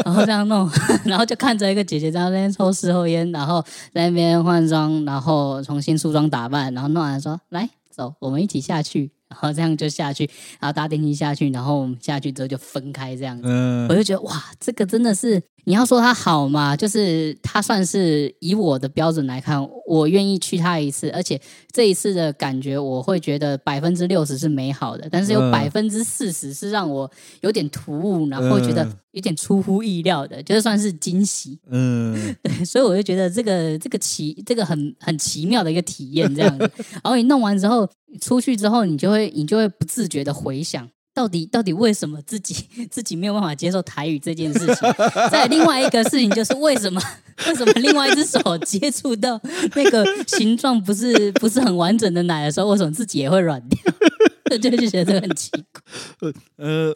[0.05, 0.69] 然后这样弄，
[1.05, 3.59] 然后就看着一个姐姐在那边抽事后烟，然后
[3.91, 7.67] 在那边换装，然后重新梳妆打扮，然后弄完说来。
[7.89, 13.43] 走，我们一起下去，然后这样就下去，然后搭电梯下去，然后我们下去之后就分开这样子。
[13.45, 15.41] 嗯，我就觉得哇，这个真的是。
[15.63, 16.75] 你要说它好嘛？
[16.75, 21.39] 就是它算是以我的标准来看，我愿意去它一次，而且
[21.71, 27.09] 这一次的感觉，我会觉得百分之六十是美好的，但是有百分之四十是让我
[27.41, 31.59] 有点突兀，然后觉得有点出乎意料的，就是算是惊喜。
[31.69, 36.71] 嗯， 对，所以我就觉得这个这个奇，这个很很奇妙的一个体验这样子。
[37.03, 37.89] 然后你弄完之后
[38.21, 40.89] 出去之后，你就会你就会不自觉的回想。
[41.13, 42.55] 到底到底为什么自己
[42.89, 44.93] 自己没有办法接受台语这件事情？
[45.29, 47.01] 再另外一个事情就是为什么
[47.47, 49.37] 为什么另外一只手接触到
[49.75, 54.57] 那个形状不是不是很完整的奶的时候，为什么自己也会软掉？
[54.57, 56.31] 就就觉得这个很奇怪。
[56.55, 56.93] 呃，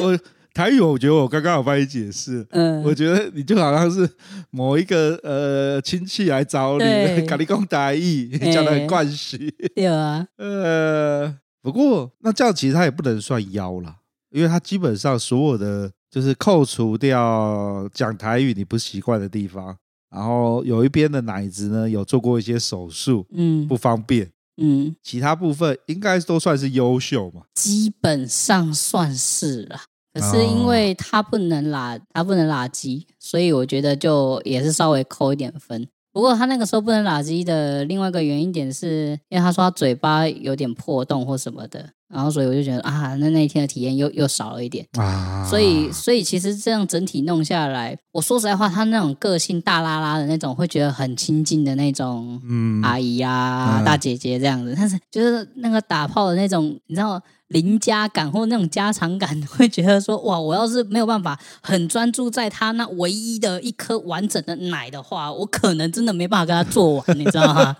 [0.00, 0.18] 我我
[0.60, 2.46] 台语我觉得我刚刚有帮你解释。
[2.50, 4.06] 嗯，我觉得你就好像是
[4.50, 6.84] 某一个呃亲戚来找你，
[7.26, 9.50] 跟你讲台语，你讲的很惯习。
[9.74, 10.26] 对啊。
[10.36, 11.34] 呃。
[11.62, 13.96] 不过，那这样其实他也不能算妖啦，
[14.30, 19.74] 因为他基本上所有的就是扣除掉讲台语你不习惯的地方，
[20.10, 29.82] 然后有一边的奶子呢有做过一些手术，嗯，不方便，嗯，其他部分应该都算是优秀嘛，基本上算是啦。
[30.12, 35.86] 可是因为他不能拉，他不能拉机，所以我觉得就也是稍微扣一点分。
[36.12, 45.46] 不过他那个时候不能拉机的另外一个原因点是，因为他说他嘴巴有点破洞或什么的，然后所以我就觉得啊，那那一天的体验又又少了一点啊。
[45.48, 52.42] 所以所以其实这样整体弄下来，我说实在话，他那种个性大拉拉的那种，会觉得很亲近的那种
[52.82, 54.74] 阿姨呀、啊、嗯、大姐姐这样子。
[54.76, 57.22] 但是就是那个打炮的那种，你知道。
[57.50, 67.76] 邻家感或那种家常感，会觉得说哇，我要是没有办法很专注在他那唯一的一颗完整的奶的话，我可能真的没办法跟他做完，你知道吗？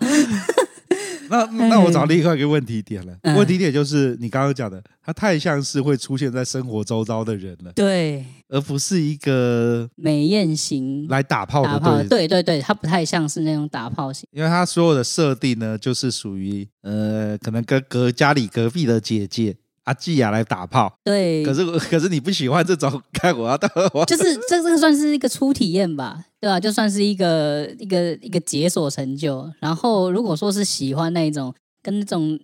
[1.31, 19.55] 那那我找另外一个问题点了，嗯、问题点就是你刚刚讲的，他太像是会出现在生活周遭的人了，对，而不是一个美艳型来打炮的，对，对对对，他不太像是那种打炮型，因为他所有的设定呢，就是属于呃，可能跟隔家里隔壁的姐姐。
[19.91, 26.59] 阿季亚来打炮，对，可是 可是你不喜欢这种，看我要到 我就是这这个算是一个初体验吧，对吧、啊？
[26.59, 29.51] 就算是一个一个一个解锁成就。
[29.59, 32.39] 然后如果说是喜欢那种跟那种。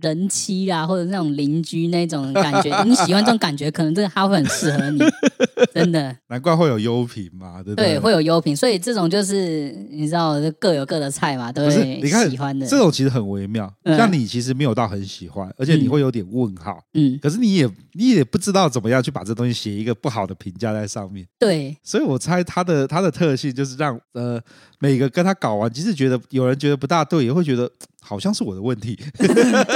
[0.00, 5.00] 人妻啊，或者那种邻居那种感觉，你喜欢这种感觉，可能这个他会很适合你，
[5.74, 6.16] 真的。
[6.28, 7.94] 难怪会有优品嘛，对不对？
[7.94, 12.00] 对，会有优品，所以这种就是你知道，各有各的菜嘛，对不对？
[12.02, 21.76] 你看喜欢的这种其实很微妙，像你其实没有到很喜欢，而且你会有点问号，嗯，可是你也你也不知道怎么样去把这东西写一个不好的评价在上面，对。
[21.82, 24.40] 所以我猜它的它的特性就是让呃
[24.80, 27.70] 每个跟他搞完，即使觉得有人觉得不大对，也会觉得。
[28.02, 28.98] 好像是我的问题，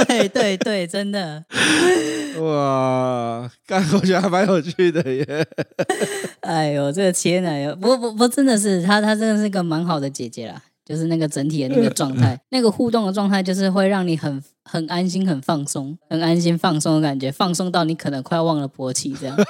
[0.08, 1.44] 对对对，真的，
[2.40, 5.46] 哇，感觉还蛮有趣的耶。
[6.40, 10.60] 哎呦，这个天哪，不不不，真的是她，她真的是一个蛮好的姐姐啦。
[10.84, 19.36] 就是那个整体的那个状态， 那个互动的状态，就是会让你很很安心、很放松、很安心放松的感觉，放松到你可能快要忘了勃起这样。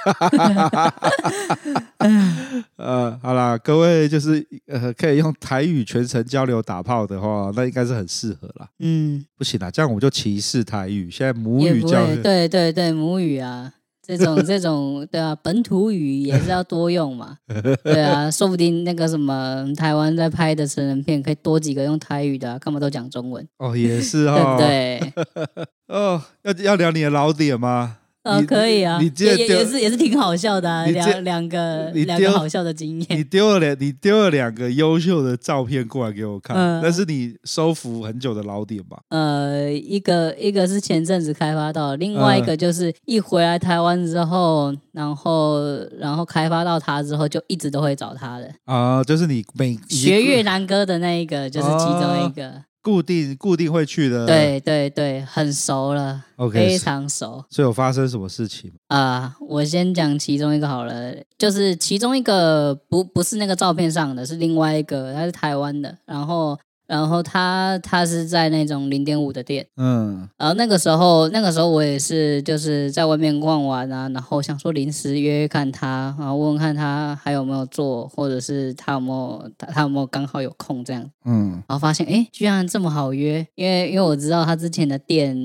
[2.77, 8.69] 呃，好啦，各位就是呃，可以用台语全程交流打炮的话，那应该是很适合啦。
[8.79, 11.09] 嗯，不行啦，这样我就歧视台语。
[11.09, 13.73] 现在母语教，对对对，母语啊。
[14.05, 17.37] 这种这种对啊，本土语也是要多用嘛。
[17.83, 23.47] 对啊，说不定那个什么台湾在拍的成人片，可以多几个用台语的，啊，干嘛都讲中文？
[23.57, 25.65] 哦，也是哦，对不对？
[25.95, 27.97] 哦，要要聊你的老点吗？
[28.25, 33.19] 呃，可以啊，你也也是也是挺好笑的，啊，两两个两个好笑的经验。
[33.19, 38.97] 你丢了两，你丢了两个优秀的照片过来给我看，那是你收服很久的老点吧？
[39.09, 45.59] 呃，一个一个是前阵子开发到，另外一个就是一回来台湾之后，然后
[45.99, 52.63] 然后开发到他之后，就一直都会找他的啊，就是你每学越南歌的那一个，就是其中一个。
[52.85, 57.43] 固定固定会去的，对对对，很熟了，okay, 非常熟。
[57.49, 66.55] 所以有发生什么事情啊？Uh, 我先讲其中一个好了，就是其中一个不不是那个照片上的，是另外一个，他是台湾的，然后。
[66.87, 85.35] 然后他他是在那种零点五的店，嗯，然后那个时候那个时候我也是就是在外面逛完啊，然后想说临时约约看他，然后问问看他还有没有做，或者是他有没有他他有没有刚好有空这样，嗯，然后发现哎，居然这么好约，因为因为我知道他之前的店。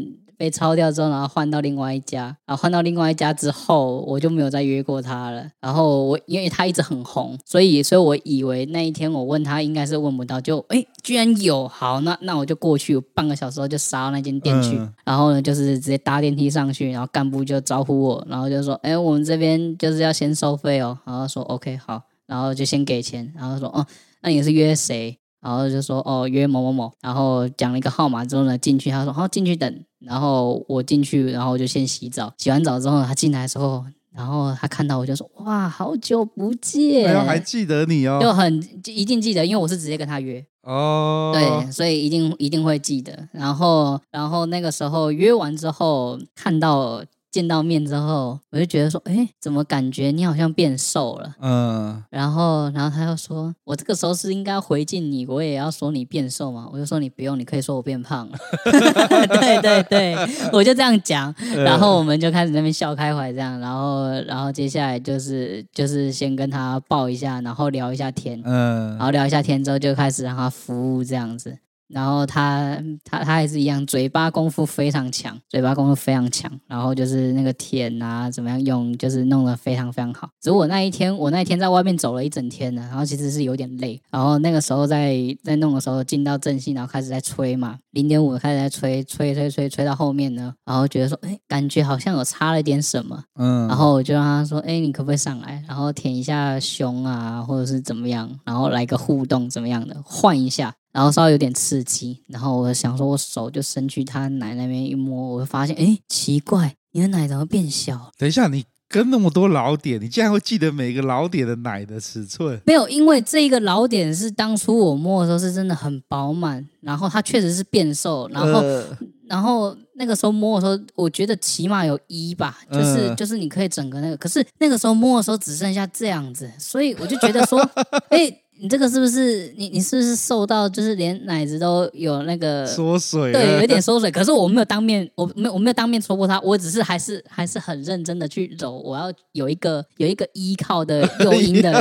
[0.40, 5.46] 被抄掉之后，然后换到另外一家，然后换到另外一家之后，我就没有再约过他了。
[5.60, 14.78] 然后我因为他一直很红，所以所以我以为那一天我问他应该是问不到，就哎居然有，好，那那我就过去，半个小时后就杀到那间店去。
[14.78, 23.86] 嗯、然后呢，就是直接搭电梯上去，然后干部就招呼我，然后就说哎我们这边就是要先收费哦，然后说 OK 好，然后就先给钱，然后说哦
[24.22, 25.19] 那你是约谁？
[25.40, 29.84] 然后就说哦约某某某，然后讲了一个号码之后呢进去，他说好进去等。
[30.00, 32.32] 然后我进去，然后我就先洗澡。
[32.38, 43.28] 洗完澡之后，他进来的时候，然后他看到我就说：“哇，好久不见！”哎呦，还记得你哦，就很一定记得，因为我是直接跟他约哦，对，所以一定一定会记得。
[43.32, 47.04] 然后，然后那个时候约完之后，看到。
[47.30, 51.34] 见到面之后，我就觉得说，哎，怎么感觉你好像变瘦了？
[51.40, 56.68] 嗯，然后，然后他又说，我这个时候是应该回敬你，我也要说你变瘦吗？
[56.72, 58.38] 我就说你不用，你可以说我变胖了。
[59.40, 60.16] 对对对，
[60.52, 71.56] 我就这样讲，然后我们就开始那边笑开怀，这样，然后，然后接下来就是就是先跟他抱一下，然后聊一下天，嗯，然后聊一下天之后就开始让他服务这样子。
[71.92, 76.50] 然后他他他还是一样，嘴巴功夫非常强，嘴巴功夫非常强。
[76.66, 80.28] 然后就是那个舔啊，怎么样用，就是弄得非常非常好。
[80.40, 84.00] 只是我那一天，我那一天在外面走了一整天呢，然后其实是有点累。
[84.10, 100.74] 然后那个时候在在弄的时候，进到正戏，然后开始在吹嘛，零点五开始在吹，吹吹吹吹到后面呢，然后觉得说，哎，感觉好像有差了点什么，嗯，然后我就让他说，哎，你可不可以上来，然后舔一下胸啊，或者是怎么样，然后来个互动怎么样的，换一下。
[100.92, 108.10] 然后稍微有点刺激，然后我想说，我手就伸去他奶那边一摸，我就发现，哎，奇怪，你的奶怎么变小？
[108.18, 112.60] 等一下，你跟那么多老点，你竟然会记得每个老点的奶的尺寸？
[112.66, 118.98] 没有，因为这个老点是当初我摸的时候是真的很饱满，然后它确实是变瘦，然后，呃、
[119.28, 127.60] 然后那个时候摸的时候，我觉得起码有一吧，就是、呃、就是你可以整个那个，可是那个时候摸的时候只剩下这样子，所以我就觉得说，
[128.10, 128.36] 哎。
[128.60, 129.70] 你这个是不是你？
[129.70, 133.32] 你是不是瘦到就是连奶子都有那个缩水？
[133.32, 134.10] 对，有一点缩水。
[134.10, 138.72] 可是我没有当面，我没有我没有当面戳破他，我只是还是还是很认真的去揉。
[138.72, 141.72] 我要有一个有一个依靠的诱因的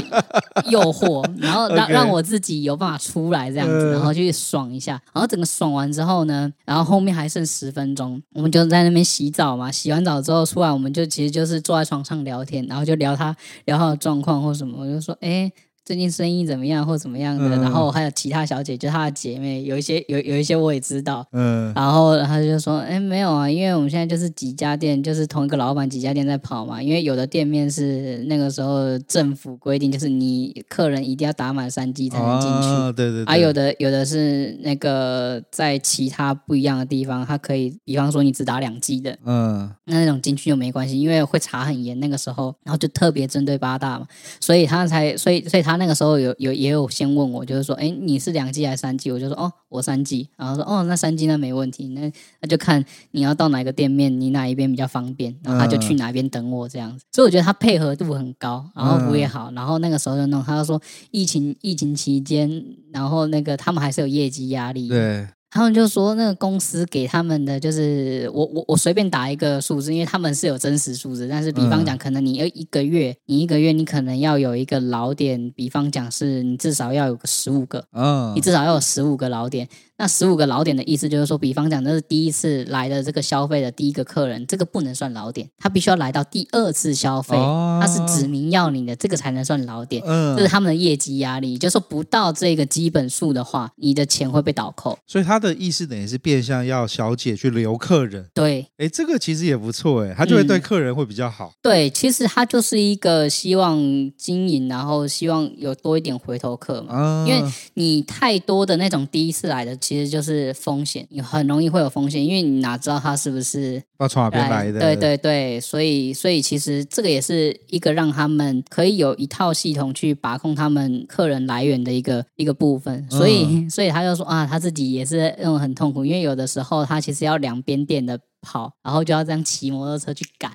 [0.70, 4.94] 诱惑，然后让让我自己有办法出来这样子，然后去爽一下。
[5.14, 9.70] 然后整个爽完之后呢，然后后面还剩十分钟，我们就在那边洗澡嘛。
[9.72, 14.78] 洗完澡之后出来，我们就其实就是坐在床上聊天，然后就聊他聊他的状况或什么。
[14.80, 15.52] 我就说，哎。
[15.90, 17.44] 最近生意怎么样，或怎么样的？
[17.48, 21.26] 嗯、然后还有其他小姐，就她的姐妹，有一些有有一些我也知道。
[21.32, 26.80] 嗯，然后她就说：“哎，没有啊，因为我们现在就是几家店，就是同一个老板几家店在跑嘛。
[26.80, 32.68] 因为有的店面是那个时候政府规定，就是你客人一定要打满三 G 才能进去。
[32.68, 33.34] 哦、对对对。
[33.34, 42.00] 啊，有的有的是那个在其他不一样的地方，他可以，比方说你只打两 G 的，嗯，那那种进去就没关系，因为会查很严。
[42.00, 44.06] 那个时候，然后就特别针对八大嘛，
[44.40, 45.79] 所以他才，所以所以他。
[45.80, 49.12] 那个时候有有也有先问我，就是说，哎，你是两 G 还是三 G？？
[49.12, 50.30] 我就说，哦，我三 G。
[50.38, 52.12] 然后说，哦，那三 G 那没问题，那
[52.42, 57.06] 那就看你要到哪个店面，你哪一边比较方便，然后他就去哪边等我这样子。
[57.12, 59.50] 所以我觉得他配合度很高，然后服务也好。
[59.54, 62.64] 然后那个时候就弄，他就说疫情疫情期间，
[62.94, 64.88] 然后那个他们还是有业绩压力。
[64.88, 65.28] 对。
[65.52, 79.68] 他们就说，那个公司给他们的就是我我我随便打一个数字，因为他们是有真实数字，但是比方讲，可能你要一个月，你一个月你可能要有一个老点，比方讲是你至少要有个十五个，嗯，你至少要有十五个老点。
[80.02, 90.02] 那十五个老点的意思就是说，比方讲，这是第一次来的这个消费的第一个客人，这个不能算老点，他必须要来到第二次消费，哦、他是指名要你的，这个才能算老点。
[90.06, 94.98] 嗯，这是他们的业绩压力，就是说不到这个基本数的话，你的钱会被倒扣。
[95.06, 98.30] 所以他的意思等于是变相要小姐去留客人。
[98.34, 101.48] 对，哎，这个其实也不错，哎，他就会对客人会比较好。
[101.48, 103.80] 嗯、对，其实他就是一个希望
[104.18, 107.26] 经营，然后希望有多一点回头客嘛。
[107.26, 114.80] 嗯、因为你太多的那种第一次来的，其实就是风险，你很容易会有风险，因为你哪知道他是不是要从哪边来的？
[114.80, 123.06] 对对对，所以所以其实这个也是一个让他们可以有一套系统去把控他们客人来源的一个一个部分。
[123.10, 130.52] 所以、嗯、 所以他就说啊，他自己也是那种很痛苦，因为有的时候他其实要两边店的跑，然后就要这样骑摩托车去赶。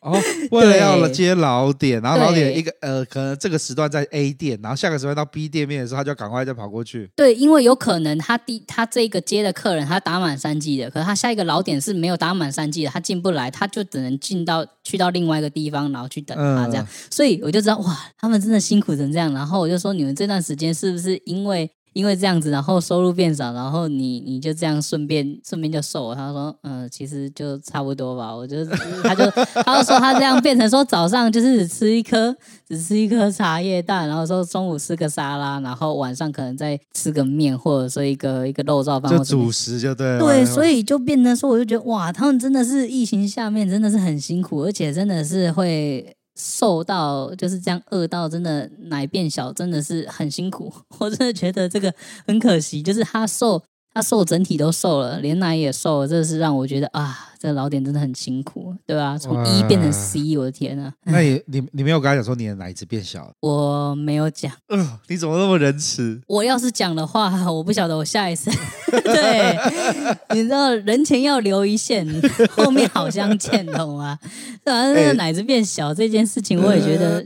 [0.00, 0.18] 哦，
[0.50, 7.10] 为了要接老点，然后老点一个呃，可能这个时段在 A 店，然后下个时段到 B 店面的时候，他就要赶快再跑过去。
[7.14, 16.84] 对，因为有可能他第他这个接的客人他打满三 G 的，可是他下一个老点是没有打满三 G 的，他进不来，他就只能进到去到另外一个地方，然后去等他这样。
[16.84, 19.32] 嗯、所以我就知道哇，他们真的辛苦成这样。
[19.34, 21.70] 然后我就说，你们这段时间是不是因为？
[21.92, 26.14] 因为这样子，然后收入变少，然后你你就这样顺便顺便就瘦了。
[26.14, 28.34] 他说，嗯，其实就差不多吧。
[28.34, 28.64] 我就
[29.02, 29.28] 他就
[29.64, 32.34] 他就说他这样变成说早上就是只吃一颗
[32.68, 40.20] 只吃一颗茶叶蛋，然后说中午吃个沙拉，然后晚上可能再吃个面，或者说一个一个肉燥饭，就主食就对了。
[40.20, 46.16] 对，所以就变成说，我就觉得哇，他们真的是疫情下面真的是很辛苦，而且真的是会。
[46.36, 50.72] 瘦到就是这样，饿到真的奶变小，真的是很辛苦。
[50.98, 51.92] 我真的觉得这个
[52.26, 53.62] 很可惜，就是他瘦，
[53.92, 57.29] 他瘦整体都瘦了，连奶也瘦了，这是让我觉得啊。
[57.40, 59.16] 这个老点真的很辛苦，对吧？
[59.16, 60.92] 从一变成十一我的天呐！
[61.04, 63.32] 那你你你没有跟他讲说你的奶子变小了？
[63.40, 64.52] 我没有讲。
[64.68, 66.20] 嗯、呃，你怎么那么仁慈？
[66.26, 68.50] 我要是讲的话，我不晓得我下一次。
[69.02, 69.56] 对，
[70.36, 72.06] 你知道人前要留一线，
[72.50, 74.18] 后面好相见，懂吗？
[74.62, 77.24] 反正那个奶子变小、欸、这件事情，我也觉得，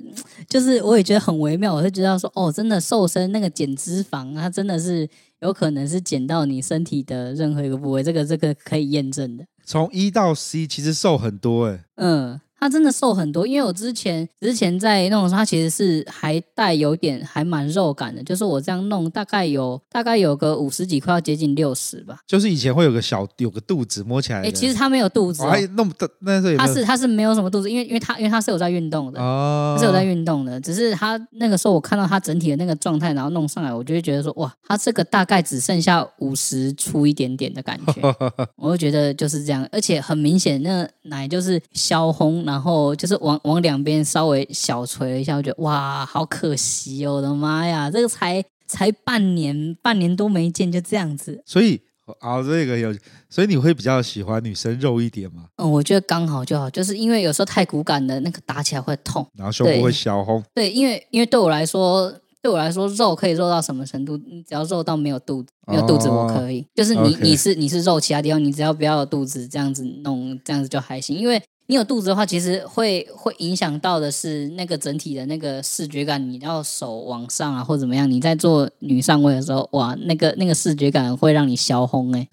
[0.49, 1.75] 就是我也觉得很微妙。
[1.75, 5.09] 我会觉得说，哦，真的瘦身那个减脂肪，它真的是
[5.41, 9.45] 有可能是减到你身体的任何一个部位，这个这个可以验证的。
[9.65, 12.41] 从一到 C 其实瘦很多哎、嗯。
[12.65, 22.21] 他真的瘦很多，因为我之前之前在弄的时候，他其实是还带有点还蛮肉感的，就是我这样弄大概有大概有个五十几块，要接近六十吧。
[22.27, 25.43] 就是以前会有个小有个肚子摸起来，哎，其实他没有肚子、
[25.77, 38.01] 弄的那时候他是他是没有什么肚子，因为因为他因为他是有在运动的，哦，他是有在运动的，只是他那个时候我看到他整体的那个状态，然后弄上来，我就会觉得说哇，他这个大概只剩下五十出一点点的感觉，
[38.57, 42.54] 我就觉得就是这样，而且很明显那个奶就是消红，然后
[42.97, 47.15] 就是往往两边稍微小捶了一下，我觉得哇，好可惜哦！
[47.15, 51.43] 我的妈呀，这个才才半年，半年都没见，就这样子。
[51.47, 51.81] 所以
[52.21, 52.95] 啊，这个有，
[53.31, 55.45] 所以你会比较喜欢女生肉一点吗？
[55.57, 60.43] 嗯，我觉得刚好就好，就是因为有时候太骨感的那个打起来会痛，然后胸部会小红。
[60.55, 62.13] 对，因为因为对我来说。
[62.45, 64.19] 对我来说，肉可以肉到什么程度？
[64.19, 66.61] 你只要肉到没有肚子，没有肚子我可以。
[66.61, 71.17] 哦、就是你.你是你是肉，其他地方你只要不要有肚子，这样子弄这样子就还行。
[71.17, 76.23] 因为你有肚子的话，其实会会影响到的是那个整体的那个视觉感。
[76.29, 78.11] 你要手往上啊，或怎么样？
[78.11, 82.29] 你在做女上位的时候，哇，那个那个视觉感会让你消红哎，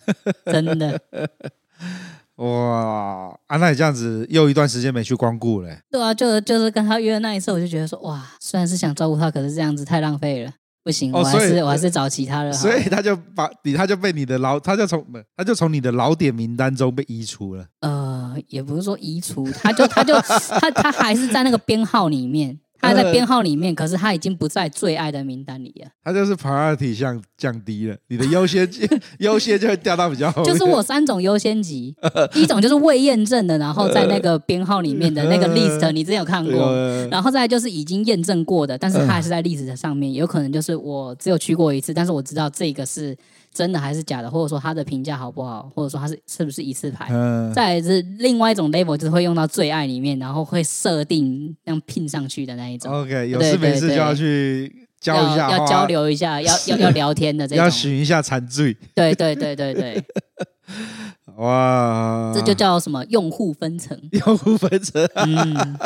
[0.46, 1.00] 真的。
[2.38, 3.58] 哇啊！
[3.58, 5.78] 那你这样子又一段时间没去光顾了。
[5.92, 10.52] 对啊，就就是跟他约的那一次，我就觉得说，哇，虽然是想照顾他，可是这样子太浪费了，
[10.84, 12.52] 不行，我还是我还是找其他的。
[12.52, 15.06] 所以他就把你，他就被你的老，他就从
[15.38, 17.66] 他就从你的老点名单中被移除了。
[17.82, 20.14] 呃，也不是说移除，他就他就
[20.60, 22.60] 他他还是在那个编号里面。
[22.82, 25.90] 他在编号里面，可是他已经不在最爱的名单里了。
[26.04, 28.88] 他就是 priority 项降低了，你的优先级
[29.20, 30.52] 优先就会掉到比较后面。
[30.52, 31.96] 就是我三种优先级，
[32.32, 36.74] 第 一种就是未验证的，然后在那个编号里面的 那个 list，你之前有看过。
[37.12, 43.16] 然后再来就是已经验证过的，但是他还是在 list 上面，有可能就是我只有去过一次，但是我知道这个是。
[43.54, 47.08] 真的还是假的，或者说他的评价好不好，或者说他是是不是一次牌？
[47.12, 52.92] 嗯，再来是另外一种 level，就是会用到最爱里面，然后会设定这样拼上去的那一种。
[52.94, 57.64] OK，有事没事就要去交一下，要交流一下，要 要要聊天的这种。
[57.64, 58.76] 要寻一下残罪。
[58.96, 60.04] 对对对对对。
[61.38, 63.98] 哇，这就叫什么用户分层？
[64.26, 65.78] 用户分层，嗯，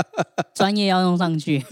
[0.53, 1.63] 专业要用上去。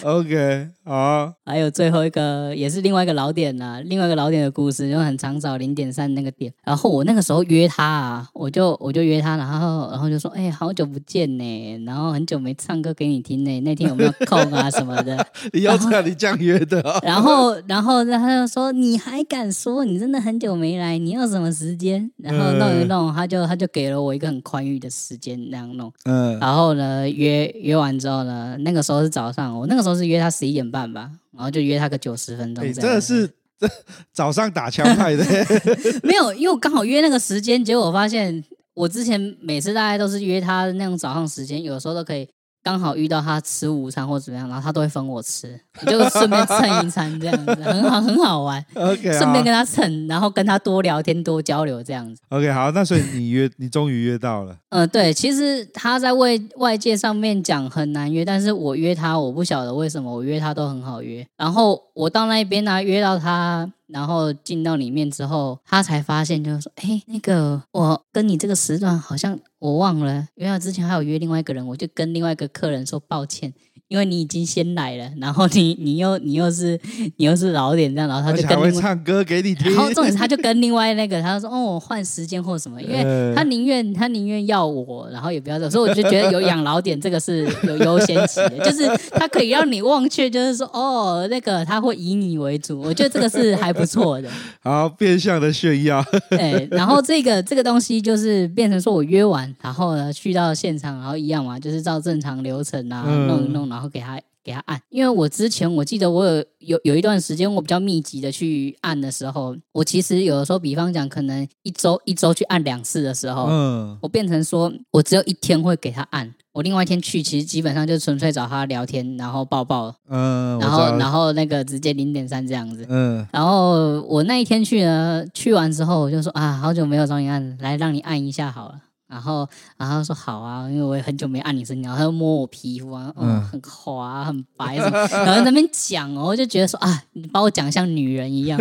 [0.04, 6.52] OK，好，还有最后一个也是另外一个老点呐、啊，另外一个老点的故事，因为很常找零点三那个点。
[6.64, 15.26] 然后我那个时候约他啊，我就我就约他，然后然后就说，哎、欸，好久不见呢，然后很久没唱歌给你听呢，那天有没有空啊什么的？
[15.52, 17.14] 你要这样，你这样约的、哦然。
[17.14, 20.96] 然后然后他就说，你还敢说你真的很久没来？
[20.96, 22.10] 你要什么时间？
[22.16, 25.92] 然后弄一弄，他就他就给了我一个很宽裕的时间那样弄。
[26.04, 32.64] 嗯，然后呢约约完之后呢，那个时候是早上，我那个时候是约他十一点半吧，然后就约他个九十分钟。
[32.64, 33.28] 欸、真的是
[33.58, 33.68] 这
[34.12, 35.24] 早上打枪派的，
[36.02, 38.42] 没有，因为我刚好约那个时间，结果我发现
[38.74, 42.28] 我之前每次大概都是约他那种早上时间，有时候都可以。
[42.62, 48.64] 刚好遇到他吃午餐或怎么样，然后他都会分我吃，就顺便蹭一餐这样子，很好很好玩。
[48.74, 52.20] OK，顺便跟他蹭，然后跟他多聊天多交流这样子。
[52.28, 54.52] OK，好，那所以你约你终于约到了。
[54.70, 61.26] 嗯、呃，对，其实他在外外界上面讲很难约，但是我约他，我不晓得为什么我约他都很好约。
[61.36, 63.70] 然后我到那边呢、啊，约到他。
[63.92, 73.52] 然后进到里面之后，他才发现，就是说，哎，那个我跟你这个时段好像我忘了，因为之前还有约另外一个人，我就跟另外一个客人说抱歉。
[73.90, 76.78] 因为你已经先来了，然后你 你又你又是
[77.16, 83.02] 你又是老点这样，然后他就跟会唱歌给你听，然后重点是他就跟另外那个他说哦，我换时间或什么，因为
[83.34, 94.30] 他宁愿他宁愿要我，然后也不要走，所以我就觉得有养老点这个是有优先级的， 就是他可以让你忘却，就是说哦那个他会以你为主，我觉得这个是还不错的。
[94.62, 96.00] 好，变相的炫耀。
[96.30, 103.79] 对，然后这个这个东西就是变成说我约完，然后呢去到现场，然后一样嘛，就是照正常流程啊弄一弄，然后。
[103.80, 128.74] 然后给他给他按，因为我之前我记得我有有有一段时间我比较密集的去按的时候，我其实有的时候，比方讲可能一周一周去按两次的时候，嗯，我变成说我只有一天会给他按，我另外一天去其实基本上就纯粹找他聊天，然后抱抱，嗯，然后然后那个直接零点三这样子，嗯，然后我那一天去呢，去完之后我就说啊，好久没有找你按，来让你按一下好了。
[129.10, 129.46] 然后，
[129.76, 138.58] 然后他说好啊，因为我也很久没按你身体，然后他就摸我皮肤啊，嗯，很滑，很白什么， 然后在那边讲哦，我就觉得说啊，你把我讲像女人一样，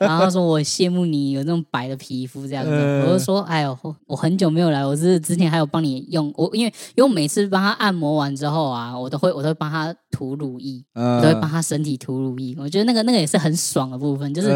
[0.00, 14.48] 然后说我羡慕你有那种白的皮肤这样子，嗯、我就说哎呦，我很久没有来，我是之前还有帮你用我，因为因为我每次帮他按摩完之后啊，我都会我都会帮他涂乳液，嗯、我都会帮他身体涂乳液，我觉得那个那个也是很爽的部分，就是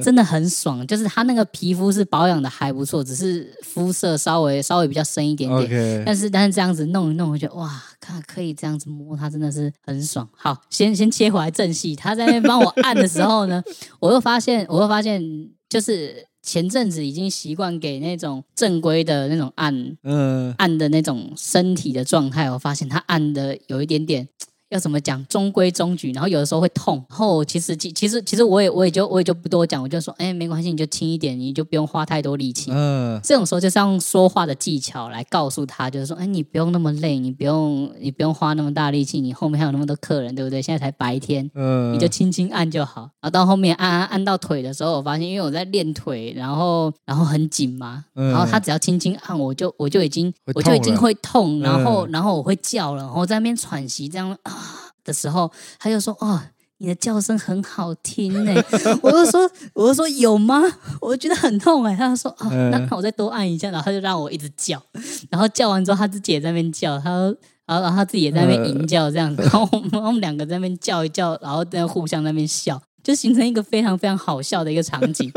[0.00, 4.91] 真的很爽，就是他那个皮肤是保养的还不错，只是肤色稍微稍微。
[4.92, 10.28] 比较深一点点.但是但是这样子弄一弄，我觉得哇，看可以这样子摸它，真的是很爽。
[10.36, 13.62] 好，先先切回来正戏，他在那边帮我按的时候呢，
[13.98, 15.22] 我又发现，我又发现，
[15.68, 24.28] 就是前阵子已经习惯给那种正规的那种按，嗯，按的那种身体的状态，我发现他按的有一点点。
[24.72, 25.24] 要怎么讲？
[25.26, 26.96] 中规中矩，然后有的时候会痛。
[27.10, 32.70] 然后其实其其实其实我也我也就我也就不多讲，我就说，哎，没关系，你就轻一点，你就不用花太多力气。
[32.72, 40.62] 嗯，这种时候就是用说话的技巧来告诉他，就是说，哎，你不用那么累，你不用你不用花那么大力气，你后面还有那么多客人，对不对？
[40.62, 43.02] 现在才白天，嗯，你就轻轻按就好。
[43.20, 54.61] 然后到后面按按按到腿的时候，我发现，因为我在练腿，然后然后很紧嘛，然后他只要轻轻按，我就我就已经我就已经会痛，然后然后我会叫了，然后在那边喘息，这样啊。
[55.04, 56.40] 的时候，他就说：“哦，
[56.78, 58.54] 你的叫声很好听呢。
[59.02, 60.62] ”我就说：“我就说有吗？
[61.00, 64.82] 我觉得很痛哎。”他就说：“哦，那我再多按一下。”然后他就让我一直叫，
[65.30, 67.36] 然后叫完之后，他自己也在那边叫，他说，
[67.66, 75.30] 然后然后他自己也在那边吟叫这样子，然后我们我们两个在那边叫一叫，然后在互相在那边笑，就形成一个非常非常好笑的一个场景。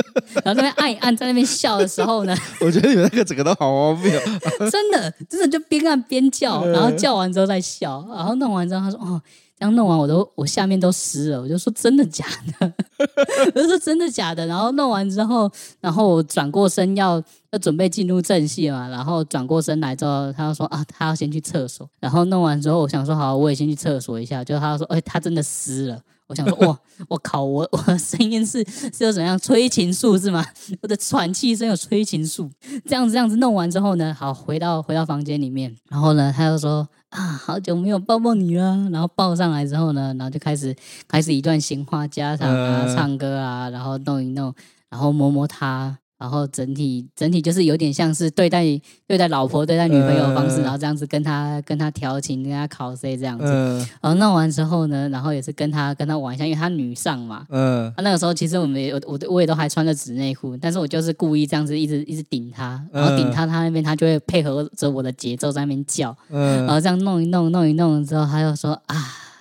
[0.43, 4.20] 然后在那边按一按，在那边笑的时候呢， 我觉得你们那个整个都好荒谬，
[4.72, 9.22] 真的真的就边按边叫，然后叫完之后再笑，然后弄完之后他说：“哦。”
[9.58, 12.26] 刚弄完，我都我下面都湿了，我就说真的假
[12.60, 12.74] 的？
[13.56, 14.45] 我就说真的假的？
[14.47, 15.49] 然后弄完之后，
[15.80, 21.89] 然后我转过身要要准备进入正戏嘛，然后转过身来之后，他就说啊，他要先去厕所。
[22.01, 24.43] 然后弄完之后，我想说好，我也先去厕所一下。
[24.43, 26.01] 就他说，哎，他真的湿了。
[26.28, 26.78] 我想说，哇，
[27.08, 30.45] 我靠，我我声音是是有怎样催情术是吗？
[30.82, 32.49] 我的喘气声有催情术。
[32.86, 36.86] 这样子这样子弄完之后呢，好，回到回到房间里面，然后呢，他就说。
[37.16, 38.89] 啊，好久没有抱抱你了。
[38.91, 40.76] 然后抱上来之后呢，然后就开始
[41.07, 44.53] 开始一段闲话家常啊，呃、唱歌啊，然后弄一弄，
[44.89, 45.97] 然后摸摸他。
[46.18, 48.63] 然后整体整体就是有点像是对待
[49.05, 68.95] 对待老婆对待女朋友的方式，呃、然后这样子跟他跟他调情跟他考 C 这样子，呃、然后弄完之后呢，然后也是跟他跟他玩一下，因为他女上嘛，嗯、呃，他那个时候其实我们也我我我也都还穿着纸内裤，但是我就是故意这样子一直一直顶他，然后顶他他那边他就会配合着我的节奏在那边叫，嗯、呃，然后这样弄一弄弄一弄之后，他就说啊。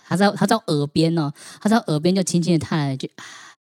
[0.06, 3.24] 他在他在耳边哦，他在耳边就轻轻的叹了一句啊，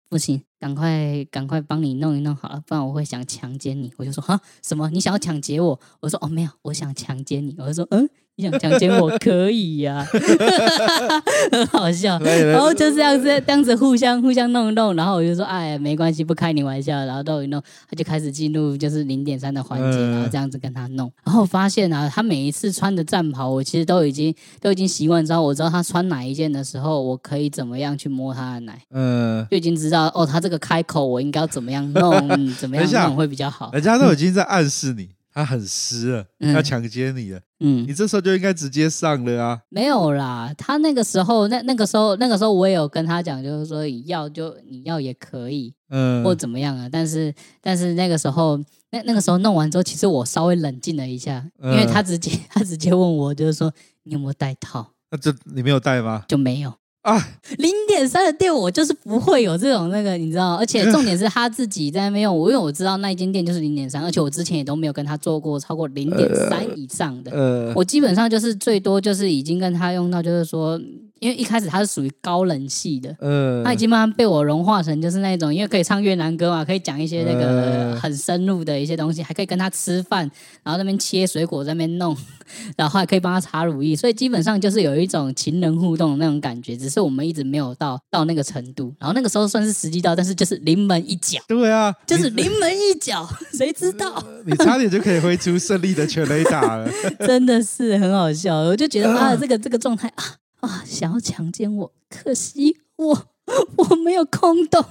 [0.08, 3.92] 不行，赶快赶快帮你弄一弄好了，不然我会想强奸你。
[3.98, 4.90] 我就说哈什么？
[4.92, 5.80] 你想要抢劫我？
[6.00, 7.56] 我说哦没有，我想强奸你。
[7.58, 8.10] 我就说嗯。
[8.40, 10.06] 你想强奸我可以呀、啊，
[11.52, 12.20] 很好笑。
[12.20, 17.04] 然后就这样子，这样子互相互相弄一弄，然后我就说，哎，没关系，不开你玩笑。
[17.06, 21.12] 然后弄一弄，他就开始进入就是零点三的环节，然后这样子跟他弄。
[21.24, 24.32] 然后发现啊，他每一次穿的战袍，我其实都已经
[24.62, 33.72] 都已经习惯知道，我知道他穿哪一件的时候，我可以怎么样去摸他的奶，嗯，就已经知道哦，他这个开口我应该要怎么样弄，怎么样 弄会比较好。
[33.74, 35.10] 人家都已经在暗示你。
[35.38, 37.40] 他很湿了，要强奸你了。
[37.60, 39.62] 嗯，你这时候就应该直接上了啊。
[39.70, 46.90] 没有啦，他那个时候，那那个时候，那个时候我也有跟他讲，就是说你要就你要也可以，嗯，或怎么样啊。
[46.92, 47.32] 但是
[47.62, 48.58] 但是那个时候，
[48.90, 53.72] 那那个时候弄完之后，其实我稍微冷静了一下，因为他直接 他直接问我，就是说
[54.06, 54.94] 你有没有戴套？
[55.12, 56.26] 那这你没有戴吗？
[56.28, 56.74] 就没有。
[57.04, 57.16] 啊，
[57.60, 70.80] 零点三的店我就是不会有这种那个，你知道，而且 重点是他自己在那边用，我因为我知道那一间店就是零点三，而且我之前也都没有跟他做过超过零点三以上的，呃，我基本上就是最多就是已经跟他用到，就是说。
[71.20, 80.30] 因为一开始他是属于高冷系的，嗯，他已经慢慢被我融化成就是那种，因为可以唱越南歌嘛，可以讲一些那个很深入的一些东西，还可以跟他吃饭，
[80.62, 82.16] 然后那边切水果在那边弄，
[82.78, 88.92] 然后还可以帮他擦乳液，所以基本上就是有一种情人互动的那种感觉，只是我们一直没有到到那个程度。
[89.00, 94.24] 然后那个时候算是时机到，但是就是临门一脚，对啊，就是临门一脚， 谁知道？
[94.48, 96.90] 你差点就可以挥出胜利的全垒打了，
[97.28, 100.24] 真的是很好笑，我就觉得他的 这个这个状态啊。
[100.60, 100.84] 啊！
[100.88, 103.26] 想要强奸我，可惜我
[103.78, 104.84] 我没有空洞，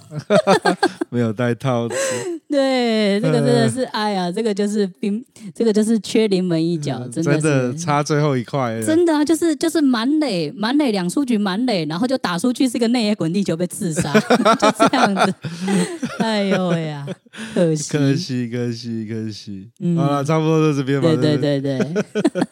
[1.11, 1.95] 没有戴套子。
[2.49, 5.23] 对，这个真的是哎呀，这个就是冰，
[5.55, 8.81] 这个就是缺临门一脚，真的真的差最后一块。
[8.83, 15.35] 真的啊，就是就是满垒满垒两出局满垒，然后就打出去是个内野滚地球被刺杀，就这样子。
[16.21, 17.07] 哎呦喂呀，
[17.53, 19.71] 可惜可惜可惜可惜。
[19.81, 21.09] 嗯、好了，差不多就这边吧。
[21.09, 22.43] 对对对对。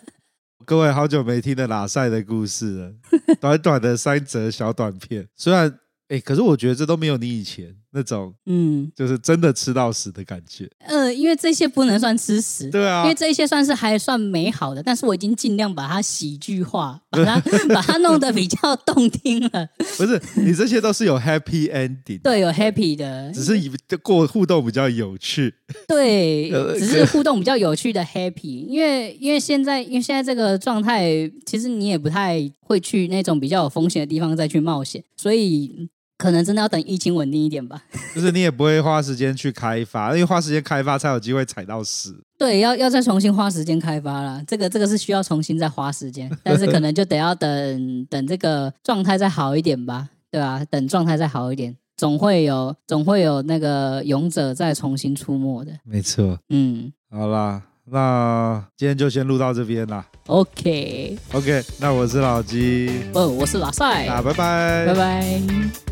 [0.66, 2.92] 各位好久没听的拉塞的故事了，
[3.40, 5.78] 短短的三则小短片，虽然。
[6.14, 10.70] 哎，可是我觉得这都没有你以前那种，嗯，就是真的吃到屎的感觉。
[10.78, 17.40] 呃，因为这些不能算吃屎，对啊，因为这些算是还算美好的，但是我已经尽量把它喜剧化，把它
[17.74, 19.68] 把它弄得比较动听了。
[19.96, 25.52] 不是，你这些都是有 happy ending，对，有 happy 的，只是以过互动比较有趣，
[25.88, 28.66] 对， 只是互动比较有趣的 happy。
[28.66, 31.10] 因为因为现在因为现在这个状态，
[31.44, 35.88] 其实你也不太会去那种比较有风险的地方再去冒险，所以。
[36.24, 37.82] 可能真的要等疫情稳定一点吧。
[38.16, 42.16] 就是你也不会花时间去开发，因为花时间开发才有机会踩到屎。
[42.38, 44.42] 对，要要再重新花时间开发了。
[44.46, 50.64] 这个这个是需要重新再花时间， 但是可能就得要等等这个状态再好一点吧，对吧、啊？
[50.70, 55.72] 等状态再好一点，总会有总会有那个勇者再重新出没的。
[55.84, 60.06] 没错，嗯，好啦，那今天就先录到这边啦。
[60.26, 65.83] OK，OK，okay, 那我是老鸡，哦，我是老赛，那拜拜，拜拜。